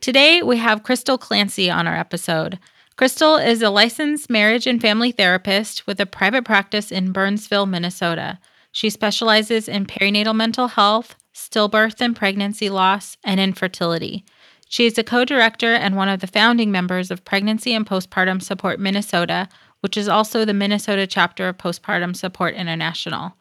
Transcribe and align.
Today 0.00 0.42
we 0.42 0.56
have 0.56 0.82
Crystal 0.82 1.18
Clancy 1.18 1.70
on 1.70 1.86
our 1.86 1.94
episode. 1.94 2.58
Crystal 2.96 3.36
is 3.36 3.60
a 3.60 3.68
licensed 3.68 4.30
marriage 4.30 4.66
and 4.66 4.80
family 4.80 5.12
therapist 5.12 5.86
with 5.86 6.00
a 6.00 6.06
private 6.06 6.42
practice 6.42 6.90
in 6.90 7.12
Burnsville, 7.12 7.66
Minnesota. 7.66 8.38
She 8.72 8.88
specializes 8.88 9.68
in 9.68 9.84
perinatal 9.84 10.34
mental 10.34 10.68
health, 10.68 11.16
stillbirth 11.34 12.00
and 12.00 12.16
pregnancy 12.16 12.70
loss, 12.70 13.18
and 13.24 13.38
infertility. 13.38 14.24
She 14.70 14.86
is 14.86 14.96
a 14.96 15.04
co 15.04 15.26
director 15.26 15.74
and 15.74 15.96
one 15.96 16.08
of 16.08 16.20
the 16.20 16.26
founding 16.26 16.72
members 16.72 17.10
of 17.10 17.24
Pregnancy 17.26 17.74
and 17.74 17.86
Postpartum 17.86 18.42
Support 18.42 18.80
Minnesota, 18.80 19.50
which 19.80 19.98
is 19.98 20.08
also 20.08 20.46
the 20.46 20.54
Minnesota 20.54 21.06
chapter 21.06 21.46
of 21.46 21.58
Postpartum 21.58 22.16
Support 22.16 22.54
International. 22.54 23.34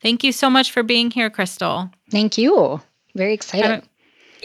Thank 0.00 0.24
you 0.24 0.32
so 0.32 0.48
much 0.48 0.72
for 0.72 0.82
being 0.82 1.10
here, 1.10 1.28
Crystal. 1.28 1.90
Thank 2.10 2.38
you. 2.38 2.80
Very 3.14 3.34
excited. 3.34 3.82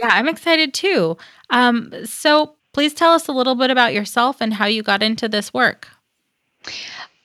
Yeah, 0.01 0.09
I'm 0.12 0.28
excited 0.28 0.73
too. 0.73 1.16
Um, 1.51 1.94
so 2.06 2.56
please 2.73 2.94
tell 2.94 3.12
us 3.12 3.28
a 3.28 3.31
little 3.31 3.53
bit 3.53 3.69
about 3.69 3.94
yourself 3.94 4.41
and 4.41 4.51
how 4.56 4.66
you 4.66 4.81
got 4.81 5.03
into 5.03 5.29
this 5.29 5.53
work. 5.53 5.88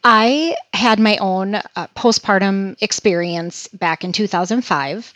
I 0.04 0.54
had 0.74 1.00
my 1.00 1.16
own 1.16 1.54
uh, 1.54 1.86
postpartum 1.96 2.76
experience 2.82 3.66
back 3.68 4.04
in 4.04 4.12
2005 4.12 5.14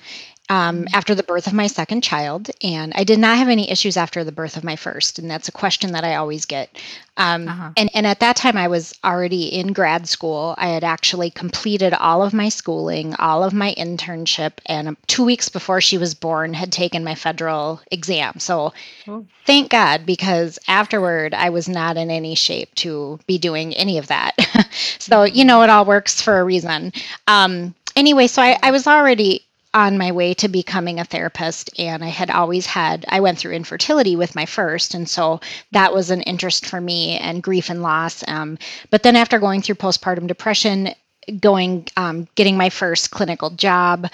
um, 0.51 0.89
after 0.93 1.15
the 1.15 1.23
birth 1.23 1.47
of 1.47 1.53
my 1.53 1.69
second 1.69 2.03
child, 2.03 2.51
and 2.61 2.93
I 2.97 3.05
did 3.05 3.21
not 3.21 3.39
have 3.39 3.49
any 3.49 3.71
issues 3.71 3.97
after 3.97 4.25
the 4.25 4.33
birth 4.33 4.57
of 4.57 4.65
my 4.65 4.75
first, 4.75 5.21
and 5.21 5.31
that's 5.31 5.49
a 5.49 5.53
question 5.53 5.93
that 5.93 6.03
I 6.03 6.17
always 6.17 6.45
get. 6.45 6.77
Um, 7.17 7.47
uh-huh. 7.47 7.71
And 7.77 7.89
and 7.95 8.05
at 8.05 8.19
that 8.19 8.35
time, 8.35 8.57
I 8.57 8.67
was 8.67 8.93
already 9.05 9.45
in 9.45 9.73
grad 9.73 10.09
school. 10.09 10.57
I 10.59 10.67
had 10.71 10.83
actually 10.83 11.31
completed 11.31 11.95
all 11.95 12.25
of 12.25 12.35
my 12.35 12.49
schooling, 12.49 13.15
all 13.15 13.45
of 13.45 13.53
my 13.53 13.77
internship, 13.79 14.55
and 14.67 14.97
two 15.07 15.25
weeks 15.25 15.49
before 15.49 15.81
she 15.81 15.99
was 15.99 16.15
born, 16.15 16.53
had 16.53 16.73
taken 16.73 17.05
my 17.05 17.15
federal 17.15 17.81
exam. 17.93 18.41
So, 18.41 18.73
oh. 19.07 19.25
thank 19.47 19.71
God, 19.71 20.05
because 20.05 20.59
afterward, 20.67 21.33
I 21.33 21.51
was 21.51 21.69
not 21.69 21.97
in 21.97 22.11
any 22.11 22.35
shape 22.35 22.75
to 22.77 23.21
be 23.29 23.39
doing 23.39 23.73
any 23.75 23.99
of 23.99 24.09
that. 24.09 24.35
so 24.99 25.23
you 25.23 25.45
know, 25.45 25.63
it 25.63 25.71
all 25.71 25.85
works 25.85 26.21
for 26.21 26.41
a 26.41 26.45
reason. 26.45 26.93
Um, 27.29 27.73
anyway, 27.95 28.27
so 28.27 28.43
I, 28.43 28.59
I 28.65 28.73
was 28.73 28.89
already 28.89 29.47
on 29.73 29.99
my 29.99 30.11
way 30.11 30.35
to 30.35 30.49
becoming 30.49 30.99
a 30.99 31.05
therapist 31.05 31.71
and 31.79 32.03
I 32.03 32.09
had 32.09 32.31
always 32.31 32.67
had 32.67 33.05
I 33.09 33.21
went 33.21 33.39
through 33.39 33.53
infertility 33.53 34.17
with 34.17 34.35
my 34.35 34.47
first 34.47 34.95
and 34.95 35.09
so 35.09 35.41
that 35.71 35.95
was 35.95 36.11
an 36.11 36.23
interest 36.23 36.67
for 36.67 36.81
me 36.81 37.19
and 37.19 37.43
grief 37.43 37.71
and 37.71 37.83
loss 37.83 38.25
um, 38.27 38.59
but 38.91 39.05
then 39.05 39.15
after 39.15 39.39
going 39.39 39.63
through 39.63 39.77
postpartum 39.77 40.27
depression 40.27 40.91
going 41.39 41.87
um, 41.97 42.27
getting 42.35 42.57
my 42.57 42.69
first 42.71 43.13
clinical 43.13 43.51
job 43.51 44.07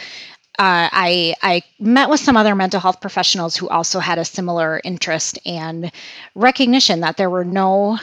uh, 0.58 0.88
I 0.92 1.34
I 1.42 1.62
met 1.78 2.10
with 2.10 2.20
some 2.20 2.36
other 2.36 2.54
mental 2.54 2.80
health 2.80 3.00
professionals 3.00 3.56
who 3.56 3.68
also 3.68 3.98
had 3.98 4.18
a 4.18 4.24
similar 4.24 4.80
interest 4.84 5.38
and 5.46 5.90
recognition 6.34 7.00
that 7.00 7.16
there 7.16 7.30
were 7.30 7.44
no 7.44 7.98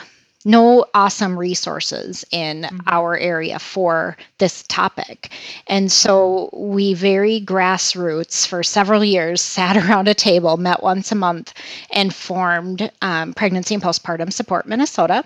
no 0.45 0.85
awesome 0.93 1.37
resources 1.37 2.25
in 2.31 2.63
mm-hmm. 2.63 2.77
our 2.87 3.17
area 3.17 3.59
for 3.59 4.17
this 4.37 4.63
topic. 4.63 5.31
And 5.67 5.91
so 5.91 6.49
we 6.53 6.93
very 6.93 7.41
grassroots 7.41 8.45
for 8.47 8.63
several 8.63 9.03
years 9.03 9.41
sat 9.53 9.77
around 9.77 10.07
a 10.07 10.13
table, 10.13 10.57
met 10.57 10.83
once 10.83 11.11
a 11.11 11.15
month, 11.15 11.53
and 11.91 12.13
formed 12.13 12.91
um, 13.01 13.33
Pregnancy 13.33 13.73
and 13.75 13.83
Postpartum 13.83 14.31
Support 14.31 14.67
Minnesota 14.67 15.25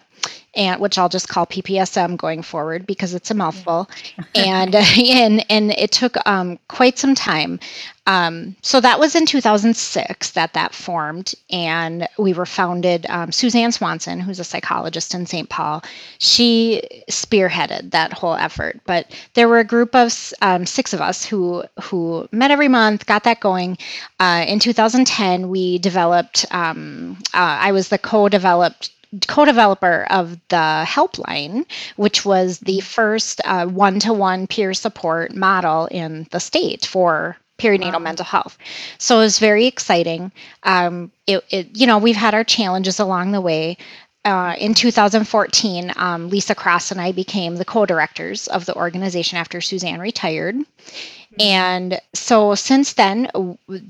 and 0.55 0.81
which 0.81 0.97
I'll 0.97 1.09
just 1.09 1.29
call 1.29 1.45
PPSM 1.45 2.17
going 2.17 2.41
forward 2.41 2.87
because 2.87 3.13
it's 3.13 3.31
a 3.31 3.35
mouthful. 3.35 3.89
and 4.35 4.75
and 4.97 5.45
and 5.49 5.71
it 5.71 5.91
took 5.91 6.17
um, 6.27 6.59
quite 6.67 6.97
some 6.97 7.15
time. 7.15 7.59
Um, 8.07 8.55
so 8.61 8.79
that 8.79 9.01
was 9.01 9.15
in 9.15 9.25
2006 9.25 10.31
that 10.31 10.53
that 10.53 10.73
formed, 10.73 11.35
and 11.49 12.07
we 12.17 12.31
were 12.31 12.45
founded. 12.45 13.05
Um, 13.09 13.33
Suzanne 13.33 13.73
Swanson, 13.73 14.21
who's 14.21 14.39
a 14.39 14.45
psychologist 14.45 15.13
in 15.13 15.25
St. 15.25 15.49
Paul, 15.49 15.83
she 16.17 16.81
spearheaded 17.11 17.91
that 17.91 18.13
whole 18.13 18.35
effort. 18.35 18.79
But 18.85 19.11
there 19.33 19.49
were 19.49 19.59
a 19.59 19.65
group 19.65 19.93
of 19.93 20.33
um, 20.41 20.65
six 20.65 20.93
of 20.93 21.01
us 21.01 21.25
who 21.25 21.65
who 21.81 22.29
met 22.31 22.49
every 22.49 22.69
month, 22.69 23.05
got 23.05 23.25
that 23.25 23.41
going. 23.41 23.77
Uh, 24.21 24.45
in 24.47 24.59
2010, 24.59 25.49
we 25.49 25.77
developed. 25.77 26.45
Um, 26.51 27.17
uh, 27.33 27.59
I 27.59 27.73
was 27.73 27.89
the 27.89 27.97
co-developed 27.97 28.91
co-developer 29.27 30.05
of 30.09 30.37
the 30.49 30.83
helpline 30.85 31.65
which 31.95 32.25
was 32.25 32.59
the 32.59 32.81
first 32.81 33.39
uh, 33.45 33.65
one-to-one 33.65 34.47
peer 34.47 34.73
support 34.73 35.33
model 35.33 35.85
in 35.85 36.27
the 36.31 36.41
state 36.41 36.85
for 36.85 37.37
perinatal 37.57 37.93
wow. 37.93 37.99
mental 37.99 38.25
health. 38.25 38.57
So 38.97 39.17
it 39.17 39.21
was 39.21 39.39
very 39.39 39.65
exciting. 39.65 40.31
Um, 40.63 41.11
it, 41.25 41.43
it, 41.49 41.67
you 41.75 41.87
know 41.87 41.97
we've 41.97 42.15
had 42.15 42.33
our 42.33 42.43
challenges 42.43 42.99
along 42.99 43.31
the 43.31 43.41
way. 43.41 43.77
Uh, 44.25 44.55
in 44.59 44.73
2014 44.73 45.93
um, 45.95 46.29
lisa 46.29 46.53
cross 46.53 46.91
and 46.91 46.99
i 46.99 47.13
became 47.13 47.55
the 47.55 47.63
co-directors 47.63 48.47
of 48.47 48.65
the 48.65 48.75
organization 48.75 49.37
after 49.37 49.61
suzanne 49.61 50.01
retired. 50.01 50.55
Mm-hmm. 50.55 51.41
and 51.41 51.99
so 52.13 52.53
since 52.53 52.93
then 52.93 53.29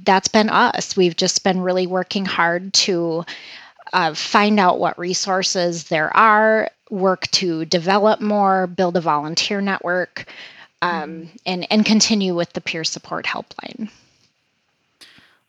that's 0.04 0.28
been 0.28 0.50
us. 0.50 0.96
We've 0.96 1.16
just 1.16 1.44
been 1.44 1.62
really 1.62 1.88
working 1.88 2.26
hard 2.26 2.74
to 2.74 3.26
uh, 3.94 4.14
find 4.14 4.60
out 4.60 4.80
what 4.80 5.00
resources 5.00 5.86
there 5.86 6.16
are, 6.16 6.70
work 6.90 7.28
to 7.32 7.66
develop 7.66 8.22
more, 8.22 8.68
build 8.68 8.98
a 8.98 9.02
volunteer 9.02 9.62
network, 9.62 10.26
um, 10.82 10.92
mm-hmm. 10.92 11.36
and 11.46 11.68
and 11.72 11.86
continue 11.86 12.36
with 12.36 12.54
the 12.54 12.62
peer 12.62 12.84
support 12.84 13.26
helpline. 13.26 13.90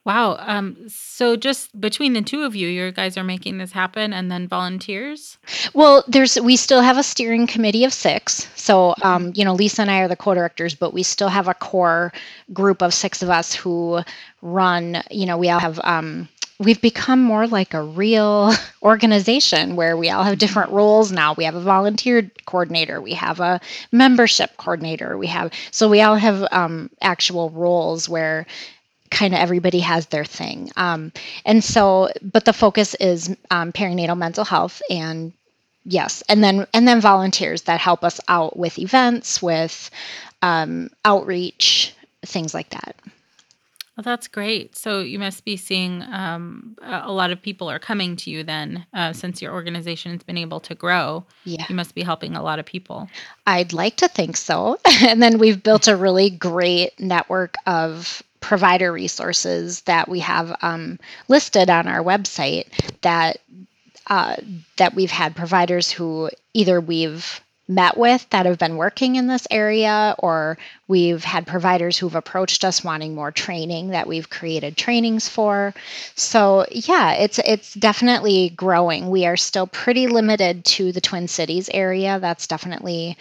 Wow. 0.04 0.36
Um, 0.40 0.88
so 0.88 1.36
just 1.36 1.78
between 1.78 2.14
the 2.14 2.22
two 2.22 2.44
of 2.44 2.56
you, 2.56 2.66
you 2.66 2.92
guys 2.92 3.18
are 3.18 3.24
making 3.24 3.58
this 3.58 3.72
happen 3.72 4.14
and 4.14 4.30
then 4.30 4.48
volunteers? 4.48 5.36
Well, 5.74 6.02
there's 6.08 6.40
we 6.40 6.56
still 6.56 6.80
have 6.80 6.96
a 6.96 7.02
steering 7.02 7.46
committee 7.46 7.84
of 7.84 7.92
six. 7.92 8.48
So 8.54 8.94
um, 9.02 9.32
you 9.34 9.44
know, 9.44 9.52
Lisa 9.52 9.82
and 9.82 9.90
I 9.90 10.00
are 10.00 10.08
the 10.08 10.16
co-directors, 10.16 10.74
but 10.74 10.94
we 10.94 11.02
still 11.02 11.28
have 11.28 11.46
a 11.46 11.52
core 11.52 12.10
group 12.54 12.80
of 12.80 12.94
six 12.94 13.22
of 13.22 13.28
us 13.28 13.52
who 13.52 14.00
run, 14.40 15.02
you 15.10 15.26
know, 15.26 15.36
we 15.36 15.50
all 15.50 15.60
have 15.60 15.78
um 15.84 16.28
we've 16.58 16.80
become 16.80 17.22
more 17.22 17.46
like 17.46 17.74
a 17.74 17.82
real 17.82 18.52
organization 18.82 19.76
where 19.76 19.96
we 19.96 20.10
all 20.10 20.24
have 20.24 20.38
different 20.38 20.70
roles 20.72 21.12
now. 21.12 21.34
We 21.34 21.44
have 21.44 21.54
a 21.54 21.60
volunteer 21.60 22.30
coordinator, 22.46 23.00
we 23.00 23.14
have 23.14 23.40
a 23.40 23.60
membership 23.92 24.56
coordinator, 24.56 25.16
we 25.16 25.28
have 25.28 25.52
so 25.70 25.88
we 25.88 26.00
all 26.02 26.16
have 26.16 26.46
um, 26.50 26.90
actual 27.00 27.50
roles 27.50 28.08
where 28.08 28.46
kind 29.10 29.34
of 29.34 29.40
everybody 29.40 29.80
has 29.80 30.06
their 30.06 30.24
thing. 30.24 30.70
Um, 30.76 31.12
and 31.44 31.64
so, 31.64 32.10
but 32.22 32.44
the 32.44 32.52
focus 32.52 32.94
is 32.96 33.34
um, 33.50 33.72
perinatal 33.72 34.18
mental 34.18 34.44
health 34.44 34.82
and 34.90 35.32
yes, 35.84 36.22
and 36.28 36.42
then 36.42 36.66
and 36.74 36.86
then 36.86 37.00
volunteers 37.00 37.62
that 37.62 37.80
help 37.80 38.04
us 38.04 38.20
out 38.28 38.56
with 38.58 38.78
events, 38.78 39.40
with 39.40 39.90
um, 40.42 40.90
outreach, 41.04 41.94
things 42.24 42.52
like 42.52 42.70
that. 42.70 42.96
Well, 43.98 44.04
that's 44.04 44.28
great. 44.28 44.76
So 44.76 45.00
you 45.00 45.18
must 45.18 45.44
be 45.44 45.56
seeing 45.56 46.04
um, 46.04 46.76
a 46.82 47.10
lot 47.10 47.32
of 47.32 47.42
people 47.42 47.68
are 47.68 47.80
coming 47.80 48.14
to 48.14 48.30
you 48.30 48.44
then, 48.44 48.86
uh, 48.94 49.12
since 49.12 49.42
your 49.42 49.52
organization 49.52 50.12
has 50.12 50.22
been 50.22 50.38
able 50.38 50.60
to 50.60 50.76
grow. 50.76 51.26
Yeah. 51.42 51.64
You 51.68 51.74
must 51.74 51.96
be 51.96 52.04
helping 52.04 52.36
a 52.36 52.42
lot 52.44 52.60
of 52.60 52.64
people. 52.64 53.08
I'd 53.48 53.72
like 53.72 53.96
to 53.96 54.06
think 54.06 54.36
so. 54.36 54.78
and 55.02 55.20
then 55.20 55.38
we've 55.38 55.60
built 55.60 55.88
a 55.88 55.96
really 55.96 56.30
great 56.30 57.00
network 57.00 57.56
of 57.66 58.22
provider 58.38 58.92
resources 58.92 59.80
that 59.82 60.08
we 60.08 60.20
have 60.20 60.56
um, 60.62 61.00
listed 61.26 61.68
on 61.68 61.88
our 61.88 62.04
website 62.04 62.68
that 63.00 63.38
uh, 64.06 64.36
that 64.76 64.94
we've 64.94 65.10
had 65.10 65.34
providers 65.34 65.90
who 65.90 66.30
either 66.54 66.80
we've 66.80 67.40
met 67.68 67.98
with 67.98 68.28
that 68.30 68.46
have 68.46 68.58
been 68.58 68.76
working 68.76 69.16
in 69.16 69.26
this 69.26 69.46
area 69.50 70.14
or 70.18 70.56
we've 70.88 71.22
had 71.22 71.46
providers 71.46 71.98
who've 71.98 72.14
approached 72.14 72.64
us 72.64 72.82
wanting 72.82 73.14
more 73.14 73.30
training 73.30 73.88
that 73.88 74.06
we've 74.06 74.30
created 74.30 74.76
trainings 74.76 75.28
for. 75.28 75.74
So 76.14 76.64
yeah 76.70 77.12
it's 77.12 77.38
it's 77.44 77.74
definitely 77.74 78.50
growing. 78.50 79.10
We 79.10 79.26
are 79.26 79.36
still 79.36 79.66
pretty 79.66 80.06
limited 80.06 80.64
to 80.64 80.92
the 80.92 81.00
twin 81.02 81.28
cities 81.28 81.68
area. 81.72 82.18
That's 82.18 82.46
definitely 82.46 83.18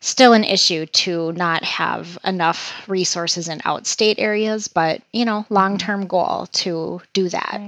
still 0.00 0.32
an 0.32 0.44
issue 0.44 0.84
to 0.86 1.32
not 1.32 1.62
have 1.62 2.18
enough 2.24 2.72
resources 2.88 3.48
in 3.48 3.58
outstate 3.60 4.16
areas, 4.18 4.68
but 4.68 5.00
you 5.12 5.24
know, 5.24 5.46
long 5.48 5.78
term 5.78 6.06
goal 6.06 6.46
to 6.52 7.00
do 7.12 7.28
that. 7.28 7.60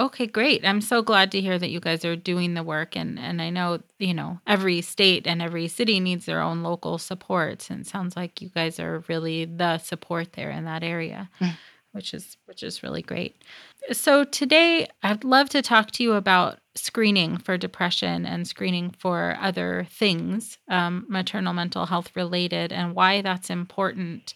Okay, 0.00 0.26
great. 0.26 0.64
I'm 0.64 0.80
so 0.80 1.02
glad 1.02 1.30
to 1.32 1.42
hear 1.42 1.58
that 1.58 1.68
you 1.68 1.78
guys 1.78 2.06
are 2.06 2.16
doing 2.16 2.54
the 2.54 2.62
work 2.62 2.96
and 2.96 3.18
and 3.18 3.42
I 3.42 3.50
know, 3.50 3.80
you 3.98 4.14
know, 4.14 4.40
every 4.46 4.80
state 4.80 5.26
and 5.26 5.42
every 5.42 5.68
city 5.68 6.00
needs 6.00 6.24
their 6.24 6.40
own 6.40 6.62
local 6.62 6.96
supports 6.96 7.68
and 7.68 7.82
it 7.82 7.86
sounds 7.86 8.16
like 8.16 8.40
you 8.40 8.48
guys 8.48 8.80
are 8.80 9.04
really 9.08 9.44
the 9.44 9.76
support 9.76 10.32
there 10.32 10.50
in 10.50 10.64
that 10.64 10.82
area. 10.82 11.28
Mm. 11.38 11.52
Which 11.92 12.14
is 12.14 12.38
which 12.46 12.62
is 12.62 12.82
really 12.82 13.02
great. 13.02 13.44
So 13.92 14.24
today 14.24 14.88
I'd 15.02 15.22
love 15.22 15.50
to 15.50 15.60
talk 15.60 15.90
to 15.92 16.02
you 16.02 16.14
about 16.14 16.60
screening 16.74 17.36
for 17.36 17.58
depression 17.58 18.24
and 18.24 18.48
screening 18.48 18.94
for 18.98 19.36
other 19.38 19.86
things, 19.90 20.56
um, 20.68 21.04
maternal 21.10 21.52
mental 21.52 21.84
health 21.84 22.16
related, 22.16 22.72
and 22.72 22.94
why 22.94 23.20
that's 23.20 23.50
important 23.50 24.32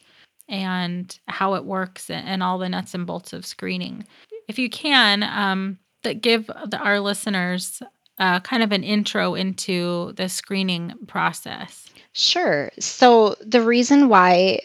and 0.47 1.19
how 1.29 1.55
it 1.55 1.65
works 1.65 2.11
and 2.11 2.43
all 2.43 2.59
the 2.59 2.69
nuts 2.69 2.93
and 2.93 3.07
bolts 3.07 3.33
of 3.33 3.47
screening. 3.47 4.05
If 4.49 4.59
you 4.59 4.69
can, 4.69 5.23
um, 5.23 5.79
that 6.03 6.21
give 6.21 6.47
the, 6.47 6.79
our 6.79 7.01
listeners 7.01 7.83
uh, 8.19 8.41
kind 8.41 8.63
of 8.63 8.73
an 8.73 8.85
intro 8.85 9.35
into 9.35 10.13
the 10.13 10.29
screening 10.29 10.93
process. 11.07 11.89
Sure. 12.13 12.71
So 12.79 13.35
the 13.41 13.61
reason 13.61 14.09
why 14.09 14.61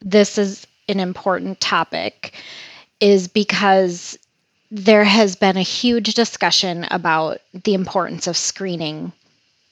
this 0.00 0.38
is 0.38 0.66
an 0.88 1.00
important 1.00 1.60
topic 1.60 2.32
is 3.00 3.28
because 3.28 4.18
there 4.70 5.04
has 5.04 5.36
been 5.36 5.56
a 5.56 5.62
huge 5.62 6.14
discussion 6.14 6.86
about 6.90 7.38
the 7.52 7.74
importance 7.74 8.26
of 8.26 8.36
screening 8.36 9.12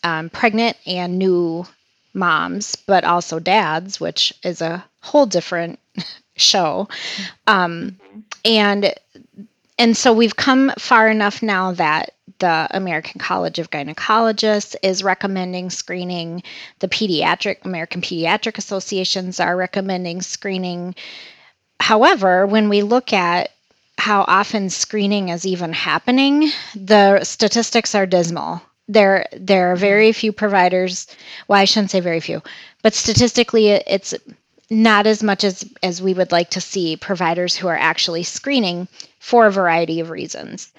um, 0.05 0.31
pregnant 0.31 0.77
and 0.87 1.19
new 1.19 1.67
moms, 2.15 2.77
but 2.77 3.05
also 3.05 3.39
dads, 3.39 4.01
which 4.01 4.33
is 4.43 4.61
a 4.61 4.85
whole 5.03 5.27
different 5.27 5.79
show. 6.37 6.89
Um, 7.47 7.99
and 8.45 8.95
and 9.79 9.97
so 9.97 10.13
we've 10.13 10.37
come 10.37 10.73
far 10.79 11.09
enough 11.09 11.43
now 11.43 11.73
that 11.73 12.15
the 12.39 12.69
American 12.71 13.19
College 13.19 13.59
of 13.59 13.71
Gynecologists 13.71 14.77
is 14.83 15.03
recommending 15.03 15.71
screening. 15.71 16.43
The 16.81 16.89
pediatric 16.89 17.65
American 17.65 18.01
Pediatric 18.01 18.59
Associations 18.59 19.41
are 19.41 19.57
recommending 19.57 20.23
screening. 20.23 20.95
However, 21.81 22.47
when 22.47 22.69
we 22.69 22.83
look 22.83 23.13
at 23.13 23.51
how 23.99 24.25
often 24.29 24.71
screening 24.71 25.31
is 25.31 25.47
even 25.47 25.73
happening, 25.73 26.51
the 26.75 27.25
statistics 27.25 27.95
are 27.95 28.07
dismal. 28.07 28.61
There, 28.89 29.27
there 29.33 29.73
are 29.73 29.77
very 29.77 30.11
mm-hmm. 30.11 30.21
few 30.21 30.33
providers. 30.33 31.07
Well, 31.49 31.61
I 31.61 31.65
shouldn't 31.65 31.91
say 31.91 32.01
very 32.01 32.21
few, 32.21 32.43
but 32.83 32.95
statistically, 32.95 33.69
it's 33.69 34.15
not 34.71 35.07
as 35.07 35.23
much 35.23 35.45
as 35.45 35.65
as 35.83 36.03
we 36.03 36.15
would 36.15 36.33
like 36.33 36.51
to 36.51 36.61
see 36.61 36.97
providers 36.97 37.55
who 37.55 37.69
are 37.69 37.77
actually 37.77 38.23
screening 38.23 38.89
for 39.21 39.47
a 39.47 39.53
variety 39.53 40.01
of 40.01 40.11
reasons. 40.11 40.73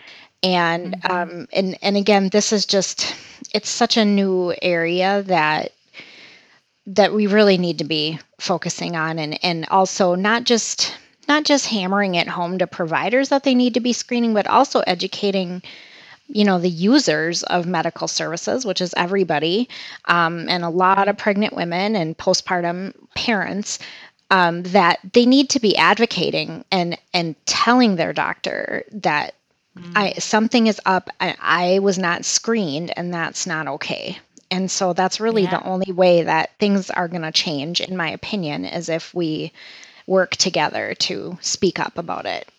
And 0.44 0.94
mm-hmm. 0.96 1.12
um, 1.12 1.48
and 1.54 1.78
and 1.82 1.98
again, 1.98 2.30
this 2.30 2.52
is 2.52 2.66
just 2.66 3.16
it's 3.54 3.70
such 3.70 3.98
a 3.98 4.06
new 4.06 4.54
area 4.62 5.24
that 5.24 5.72
that 6.88 7.14
we 7.14 7.28
really 7.28 7.58
need 7.58 7.80
to 7.80 7.84
be 7.84 8.20
focusing 8.40 8.96
on, 8.96 9.20
and 9.20 9.44
and 9.44 9.68
also 9.70 10.16
not 10.16 10.44
just 10.44 10.94
not 11.28 11.44
just 11.44 11.68
hammering 11.68 12.16
it 12.16 12.28
home 12.28 12.58
to 12.58 12.68
providers 12.68 13.30
that 13.30 13.44
they 13.44 13.56
need 13.56 13.74
to 13.74 13.80
be 13.80 13.94
screening, 13.94 14.34
but 14.34 14.48
also 14.48 14.82
educating 14.82 15.62
you 16.28 16.44
know 16.44 16.60
the 16.60 16.70
users 16.70 17.44
of 17.44 17.66
medical 17.66 18.08
services 18.08 18.66
which 18.66 18.82
is 18.82 18.94
everybody 18.98 19.70
um, 20.06 20.48
and 20.50 20.64
a 20.64 20.70
lot 20.70 21.08
of 21.08 21.18
pregnant 21.18 21.56
women 21.56 21.96
and 21.96 22.18
postpartum 22.18 22.94
parents 23.16 23.80
um, 24.30 24.64
that 24.64 25.00
they 25.14 25.26
need 25.26 25.50
to 25.50 25.60
be 25.60 25.76
advocating 25.78 26.64
and 26.72 26.98
and 27.14 27.36
telling 27.46 27.96
their 27.96 28.14
doctor 28.14 28.84
that 28.92 29.36
mm. 29.78 29.92
I 29.96 30.14
something 30.14 30.68
is 30.68 30.82
up 30.86 31.10
I, 31.20 31.36
I 31.40 31.80
was 31.80 31.98
not 31.98 32.26
screened 32.26 32.92
and 32.98 33.14
that's 33.14 33.48
not 33.48 33.68
okay 33.68 34.20
and 34.50 34.70
so 34.72 34.94
that's 34.94 35.20
really 35.20 35.44
yeah. 35.44 35.60
the 35.60 35.66
only 35.66 35.92
way 35.92 36.24
that 36.24 36.52
things 36.60 36.90
are 36.90 37.08
going 37.08 37.22
to 37.22 37.32
change 37.32 37.82
in 37.82 37.98
my 37.98 38.10
opinion 38.10 38.66
is 38.66 38.90
if 38.90 39.14
we 39.14 39.52
work 40.08 40.38
together 40.38 40.96
to 40.96 41.38
speak 41.42 41.80
up 41.80 41.98
about 41.98 42.26
it. 42.26 42.50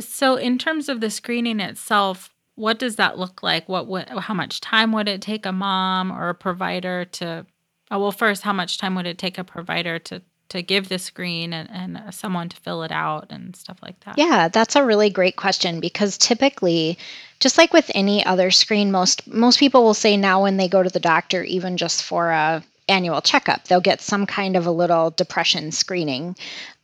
So, 0.00 0.36
in 0.36 0.58
terms 0.58 0.88
of 0.88 1.00
the 1.00 1.10
screening 1.10 1.60
itself, 1.60 2.30
what 2.58 2.78
does 2.78 2.96
that 2.96 3.18
look 3.18 3.42
like? 3.42 3.68
What 3.68 3.86
would, 3.86 4.08
how 4.08 4.34
much 4.34 4.60
time 4.60 4.92
would 4.92 5.08
it 5.08 5.22
take 5.22 5.46
a 5.46 5.52
mom 5.52 6.10
or 6.10 6.28
a 6.28 6.34
provider 6.34 7.04
to? 7.04 7.46
Oh, 7.90 8.00
well, 8.00 8.12
first, 8.12 8.42
how 8.42 8.52
much 8.52 8.78
time 8.78 8.94
would 8.96 9.06
it 9.06 9.16
take 9.16 9.38
a 9.38 9.44
provider 9.44 9.98
to 10.00 10.22
to 10.50 10.62
give 10.62 10.88
the 10.88 10.98
screen 10.98 11.52
and, 11.52 11.68
and 11.70 11.98
uh, 11.98 12.10
someone 12.10 12.48
to 12.48 12.56
fill 12.56 12.82
it 12.82 12.90
out 12.90 13.26
and 13.30 13.54
stuff 13.54 13.78
like 13.82 14.00
that? 14.00 14.16
Yeah, 14.16 14.48
that's 14.48 14.76
a 14.76 14.84
really 14.84 15.10
great 15.10 15.36
question 15.36 15.78
because 15.78 16.16
typically, 16.16 16.98
just 17.38 17.58
like 17.58 17.72
with 17.74 17.90
any 17.94 18.24
other 18.24 18.50
screen, 18.50 18.90
most 18.90 19.26
most 19.26 19.58
people 19.58 19.84
will 19.84 19.94
say 19.94 20.16
now 20.16 20.42
when 20.42 20.56
they 20.56 20.68
go 20.68 20.82
to 20.82 20.90
the 20.90 21.00
doctor, 21.00 21.42
even 21.44 21.76
just 21.76 22.02
for 22.02 22.30
a 22.30 22.62
annual 22.88 23.20
checkup. 23.20 23.64
They'll 23.64 23.80
get 23.80 24.00
some 24.00 24.26
kind 24.26 24.56
of 24.56 24.66
a 24.66 24.70
little 24.70 25.10
depression 25.10 25.72
screening. 25.72 26.36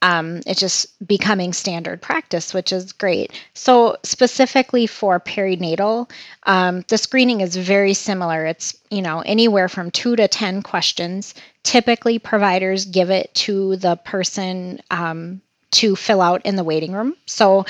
Um, 0.03 0.43
it's 0.47 0.61
just 0.61 0.87
becoming 1.07 1.53
standard 1.53 2.03
practice, 2.03 2.53
which 2.53 2.73
is 2.73 2.93
great. 2.93 3.33
So, 3.55 3.97
specifically 4.03 4.87
for 4.87 5.19
perinatal, 5.19 6.11
um, 6.45 6.85
the 6.89 6.99
screening 6.99 7.41
is 7.41 7.57
very 7.57 7.95
similar. 7.95 8.45
It's 8.45 8.77
you 8.91 9.03
know 9.03 9.21
anywhere 9.21 9.69
from 9.69 9.91
two 9.91 10.17
to 10.17 10.29
ten 10.29 10.63
questions. 10.63 11.35
Typically, 11.63 12.19
providers 12.19 12.85
give 12.85 13.11
it 13.11 13.35
to 13.35 13.77
the 13.77 13.97
person 13.97 14.81
um, 14.91 15.41
to 15.73 15.97
fill 15.97 16.21
out 16.21 16.45
in 16.45 16.57
the 16.57 16.65
waiting 16.65 16.93
room. 16.93 17.15
So, 17.27 17.65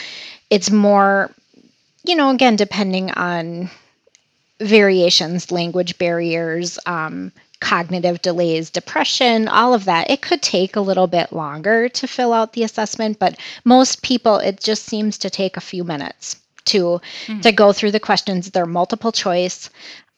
it's 0.50 0.70
more, 0.70 1.30
you 2.04 2.16
know, 2.16 2.30
again 2.30 2.56
depending 2.56 3.10
on 3.12 3.70
variations, 4.60 5.50
language 5.50 5.98
barriers, 5.98 6.78
um, 6.86 7.32
cognitive 7.64 8.20
delays, 8.20 8.68
depression, 8.68 9.48
all 9.48 9.72
of 9.72 9.86
that. 9.86 10.10
It 10.10 10.20
could 10.20 10.42
take 10.42 10.76
a 10.76 10.82
little 10.82 11.06
bit 11.06 11.32
longer 11.32 11.88
to 11.88 12.06
fill 12.06 12.34
out 12.34 12.52
the 12.52 12.62
assessment, 12.62 13.18
but 13.18 13.38
most 13.64 14.02
people, 14.02 14.36
it 14.36 14.60
just 14.60 14.84
seems 14.84 15.16
to 15.18 15.30
take 15.30 15.56
a 15.56 15.62
few 15.62 15.82
minutes 15.82 16.36
to 16.66 17.00
mm-hmm. 17.26 17.40
to 17.40 17.52
go 17.52 17.72
through 17.72 17.92
the 17.92 18.00
questions. 18.00 18.50
They're 18.50 18.66
multiple 18.66 19.12
choice. 19.12 19.70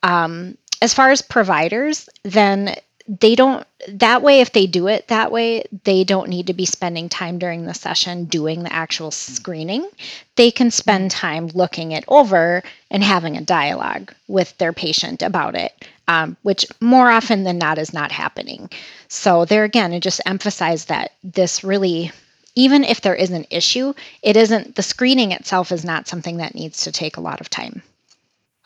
Um, 0.02 0.58
as 0.82 0.92
far 0.92 1.10
as 1.10 1.22
providers, 1.22 2.08
then 2.24 2.74
they 3.08 3.36
don't 3.36 3.64
that 3.88 4.22
way 4.22 4.40
if 4.40 4.50
they 4.50 4.66
do 4.66 4.88
it 4.88 5.06
that 5.06 5.30
way 5.30 5.62
they 5.84 6.02
don't 6.02 6.28
need 6.28 6.48
to 6.48 6.52
be 6.52 6.66
spending 6.66 7.08
time 7.08 7.38
during 7.38 7.64
the 7.64 7.74
session 7.74 8.24
doing 8.24 8.64
the 8.64 8.72
actual 8.72 9.12
screening 9.12 9.88
they 10.34 10.50
can 10.50 10.72
spend 10.72 11.08
time 11.08 11.46
looking 11.54 11.92
it 11.92 12.04
over 12.08 12.64
and 12.90 13.04
having 13.04 13.36
a 13.36 13.40
dialogue 13.40 14.12
with 14.26 14.58
their 14.58 14.72
patient 14.72 15.22
about 15.22 15.54
it 15.54 15.84
um, 16.08 16.36
which 16.42 16.66
more 16.80 17.10
often 17.10 17.44
than 17.44 17.58
not 17.58 17.78
is 17.78 17.92
not 17.92 18.12
happening 18.12 18.68
so 19.08 19.44
there 19.44 19.64
again 19.64 19.92
it 19.92 20.00
just 20.00 20.20
emphasize 20.26 20.86
that 20.86 21.12
this 21.22 21.64
really 21.64 22.10
even 22.54 22.84
if 22.84 23.00
there 23.00 23.14
is 23.14 23.30
an 23.30 23.46
issue 23.50 23.92
it 24.22 24.36
isn't 24.36 24.74
the 24.76 24.82
screening 24.82 25.32
itself 25.32 25.72
is 25.72 25.84
not 25.84 26.08
something 26.08 26.38
that 26.38 26.54
needs 26.54 26.82
to 26.82 26.92
take 26.92 27.16
a 27.16 27.20
lot 27.22 27.40
of 27.40 27.50
time 27.50 27.82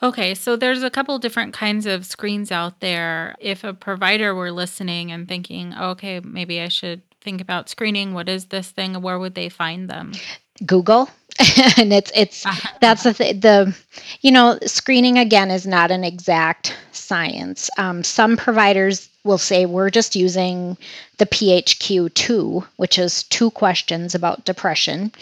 Okay, 0.02 0.34
so 0.34 0.56
there's 0.56 0.82
a 0.82 0.90
couple 0.90 1.18
different 1.18 1.52
kinds 1.52 1.84
of 1.84 2.06
screens 2.06 2.50
out 2.50 2.80
there. 2.80 3.36
If 3.38 3.64
a 3.64 3.74
provider 3.74 4.34
were 4.34 4.50
listening 4.50 5.12
and 5.12 5.28
thinking, 5.28 5.74
okay, 5.74 6.20
maybe 6.20 6.58
I 6.60 6.68
should 6.68 7.02
think 7.20 7.42
about 7.42 7.68
screening, 7.68 8.14
what 8.14 8.28
is 8.28 8.46
this 8.46 8.70
thing? 8.70 9.02
Where 9.02 9.18
would 9.18 9.34
they 9.34 9.50
find 9.50 9.90
them? 9.90 10.12
Google. 10.66 11.08
and 11.78 11.92
it's 11.92 12.12
it's 12.14 12.44
that's 12.80 13.04
the 13.04 13.14
th- 13.14 13.40
the 13.40 13.74
you 14.20 14.30
know 14.30 14.58
screening 14.66 15.18
again 15.18 15.50
is 15.50 15.66
not 15.66 15.90
an 15.90 16.04
exact 16.04 16.76
science. 16.92 17.70
Um, 17.78 18.04
some 18.04 18.36
providers 18.36 19.08
will 19.24 19.38
say 19.38 19.66
we're 19.66 19.90
just 19.90 20.16
using 20.16 20.76
the 21.18 21.26
PHQ2, 21.26 22.66
which 22.76 22.98
is 22.98 23.22
two 23.24 23.50
questions 23.50 24.14
about 24.14 24.44
depression. 24.44 25.12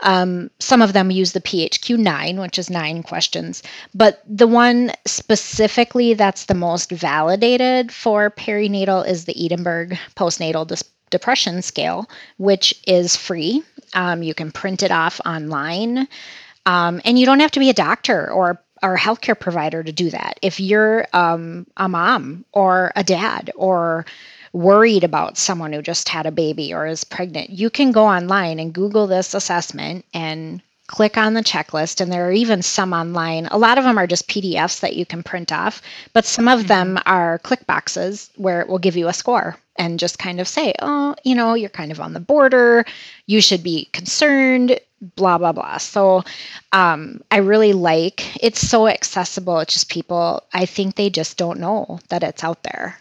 Um, 0.00 0.50
some 0.58 0.82
of 0.82 0.92
them 0.92 1.10
use 1.10 1.32
the 1.32 1.40
PHQ 1.40 1.98
9, 1.98 2.40
which 2.40 2.58
is 2.58 2.68
nine 2.68 3.02
questions, 3.02 3.62
but 3.94 4.22
the 4.26 4.46
one 4.46 4.92
specifically 5.06 6.14
that's 6.14 6.44
the 6.44 6.54
most 6.54 6.90
validated 6.90 7.92
for 7.92 8.30
perinatal 8.30 9.06
is 9.06 9.24
the 9.24 9.44
Edinburgh 9.44 9.90
postnatal 10.16 10.66
Dis- 10.66 10.84
depression 11.10 11.62
scale, 11.62 12.08
which 12.38 12.74
is 12.86 13.16
free. 13.16 13.62
Um, 13.94 14.22
you 14.22 14.34
can 14.34 14.50
print 14.50 14.82
it 14.82 14.90
off 14.90 15.20
online, 15.24 16.08
um, 16.66 17.00
and 17.04 17.18
you 17.18 17.26
don't 17.26 17.40
have 17.40 17.52
to 17.52 17.60
be 17.60 17.70
a 17.70 17.74
doctor 17.74 18.30
or 18.30 18.60
or 18.82 18.94
a 18.94 18.98
healthcare 18.98 19.38
provider 19.38 19.82
to 19.82 19.92
do 19.92 20.10
that. 20.10 20.38
If 20.42 20.60
you're 20.60 21.06
um, 21.12 21.66
a 21.76 21.88
mom 21.88 22.44
or 22.52 22.92
a 22.96 23.02
dad 23.02 23.50
or 23.54 24.04
worried 24.52 25.04
about 25.04 25.38
someone 25.38 25.72
who 25.72 25.80
just 25.80 26.08
had 26.08 26.26
a 26.26 26.30
baby 26.30 26.74
or 26.74 26.86
is 26.86 27.02
pregnant, 27.02 27.50
you 27.50 27.70
can 27.70 27.92
go 27.92 28.06
online 28.06 28.60
and 28.60 28.74
Google 28.74 29.06
this 29.06 29.32
assessment 29.32 30.04
and 30.12 30.60
click 30.86 31.16
on 31.16 31.34
the 31.34 31.42
checklist. 31.42 32.00
And 32.00 32.12
there 32.12 32.28
are 32.28 32.32
even 32.32 32.62
some 32.62 32.92
online. 32.92 33.46
A 33.46 33.58
lot 33.58 33.78
of 33.78 33.84
them 33.84 33.98
are 33.98 34.06
just 34.06 34.28
PDFs 34.28 34.80
that 34.80 34.96
you 34.96 35.06
can 35.06 35.22
print 35.22 35.52
off, 35.52 35.82
but 36.12 36.24
some 36.24 36.48
of 36.48 36.66
them 36.68 36.96
mm-hmm. 36.96 37.08
are 37.08 37.38
click 37.38 37.66
boxes 37.66 38.30
where 38.36 38.60
it 38.60 38.68
will 38.68 38.78
give 38.78 38.96
you 38.96 39.08
a 39.08 39.12
score 39.12 39.56
and 39.76 39.98
just 39.98 40.18
kind 40.18 40.40
of 40.40 40.48
say, 40.48 40.72
oh, 40.80 41.14
you 41.24 41.34
know, 41.34 41.54
you're 41.54 41.68
kind 41.68 41.90
of 41.90 42.00
on 42.00 42.12
the 42.12 42.20
border. 42.20 42.84
You 43.26 43.40
should 43.40 43.62
be 43.62 43.86
concerned 43.92 44.78
blah 45.16 45.36
blah 45.36 45.52
blah 45.52 45.76
so 45.76 46.24
um, 46.72 47.20
i 47.30 47.36
really 47.36 47.74
like 47.74 48.42
it's 48.42 48.66
so 48.66 48.88
accessible 48.88 49.58
it's 49.58 49.74
just 49.74 49.90
people 49.90 50.42
i 50.54 50.64
think 50.64 50.94
they 50.94 51.10
just 51.10 51.36
don't 51.36 51.60
know 51.60 51.98
that 52.08 52.22
it's 52.22 52.42
out 52.42 52.62
there 52.62 52.98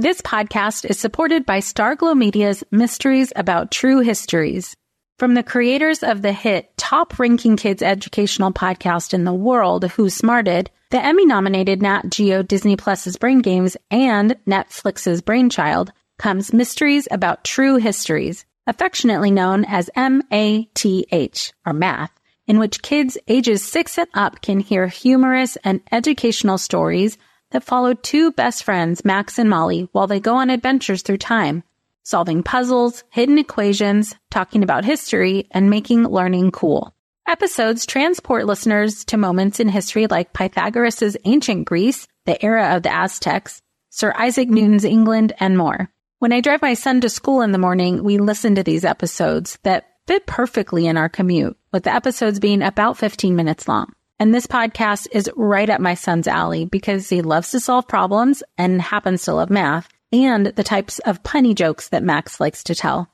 this 0.00 0.20
podcast 0.20 0.88
is 0.88 0.96
supported 0.96 1.44
by 1.44 1.58
Starglow 1.58 2.16
Media's 2.16 2.62
Mysteries 2.70 3.32
About 3.34 3.72
True 3.72 3.98
Histories. 3.98 4.76
From 5.18 5.34
the 5.34 5.42
creators 5.42 6.04
of 6.04 6.22
the 6.22 6.32
hit 6.32 6.76
top 6.76 7.18
ranking 7.18 7.56
kids 7.56 7.82
educational 7.82 8.52
podcast 8.52 9.12
in 9.12 9.24
the 9.24 9.34
world, 9.34 9.82
Who 9.82 10.10
Smarted, 10.10 10.70
the 10.90 11.04
Emmy 11.04 11.26
nominated 11.26 11.82
Nat 11.82 12.08
Geo 12.08 12.44
Disney 12.44 12.76
Plus's 12.76 13.16
Brain 13.16 13.40
Games 13.40 13.76
and 13.90 14.36
Netflix's 14.46 15.20
Brainchild, 15.20 15.92
comes 16.18 16.52
Mysteries 16.52 17.08
About 17.10 17.42
True 17.42 17.78
Histories, 17.78 18.46
affectionately 18.68 19.32
known 19.32 19.64
as 19.64 19.90
MATH, 19.96 21.52
or 21.66 21.72
math, 21.72 22.12
in 22.46 22.60
which 22.60 22.82
kids 22.82 23.18
ages 23.26 23.64
six 23.64 23.98
and 23.98 24.06
up 24.14 24.40
can 24.40 24.60
hear 24.60 24.86
humorous 24.86 25.56
and 25.64 25.80
educational 25.90 26.58
stories 26.58 27.18
that 27.50 27.64
follow 27.64 27.92
two 27.92 28.30
best 28.30 28.62
friends, 28.62 29.04
Max 29.04 29.36
and 29.36 29.50
Molly, 29.50 29.88
while 29.90 30.06
they 30.06 30.20
go 30.20 30.36
on 30.36 30.48
adventures 30.48 31.02
through 31.02 31.18
time, 31.18 31.64
solving 32.08 32.42
puzzles, 32.42 33.04
hidden 33.10 33.36
equations, 33.36 34.14
talking 34.30 34.62
about 34.62 34.82
history, 34.82 35.46
and 35.50 35.68
making 35.68 36.04
learning 36.04 36.50
cool. 36.50 36.94
Episodes 37.26 37.84
transport 37.84 38.46
listeners 38.46 39.04
to 39.04 39.18
moments 39.18 39.60
in 39.60 39.68
history 39.68 40.06
like 40.06 40.32
Pythagoras' 40.32 41.18
ancient 41.26 41.66
Greece, 41.66 42.08
the 42.24 42.42
era 42.42 42.74
of 42.74 42.82
the 42.82 42.90
Aztecs, 42.90 43.60
Sir 43.90 44.14
Isaac 44.16 44.48
Newton's 44.48 44.86
England, 44.86 45.34
and 45.38 45.58
more. 45.58 45.90
When 46.18 46.32
I 46.32 46.40
drive 46.40 46.62
my 46.62 46.72
son 46.72 47.02
to 47.02 47.10
school 47.10 47.42
in 47.42 47.52
the 47.52 47.58
morning, 47.58 48.02
we 48.02 48.16
listen 48.16 48.54
to 48.54 48.62
these 48.62 48.86
episodes 48.86 49.58
that 49.64 49.88
fit 50.06 50.26
perfectly 50.26 50.86
in 50.86 50.96
our 50.96 51.10
commute, 51.10 51.58
with 51.72 51.82
the 51.82 51.94
episodes 51.94 52.40
being 52.40 52.62
about 52.62 52.96
15 52.96 53.36
minutes 53.36 53.68
long. 53.68 53.92
And 54.18 54.34
this 54.34 54.46
podcast 54.46 55.08
is 55.12 55.30
right 55.36 55.68
up 55.68 55.82
my 55.82 55.92
son's 55.92 56.26
alley 56.26 56.64
because 56.64 57.10
he 57.10 57.20
loves 57.20 57.50
to 57.50 57.60
solve 57.60 57.86
problems 57.86 58.42
and 58.56 58.80
happens 58.80 59.24
to 59.24 59.34
love 59.34 59.50
math 59.50 59.90
and 60.12 60.46
the 60.46 60.64
types 60.64 60.98
of 61.00 61.22
punny 61.22 61.54
jokes 61.54 61.88
that 61.90 62.02
Max 62.02 62.40
likes 62.40 62.64
to 62.64 62.74
tell. 62.74 63.10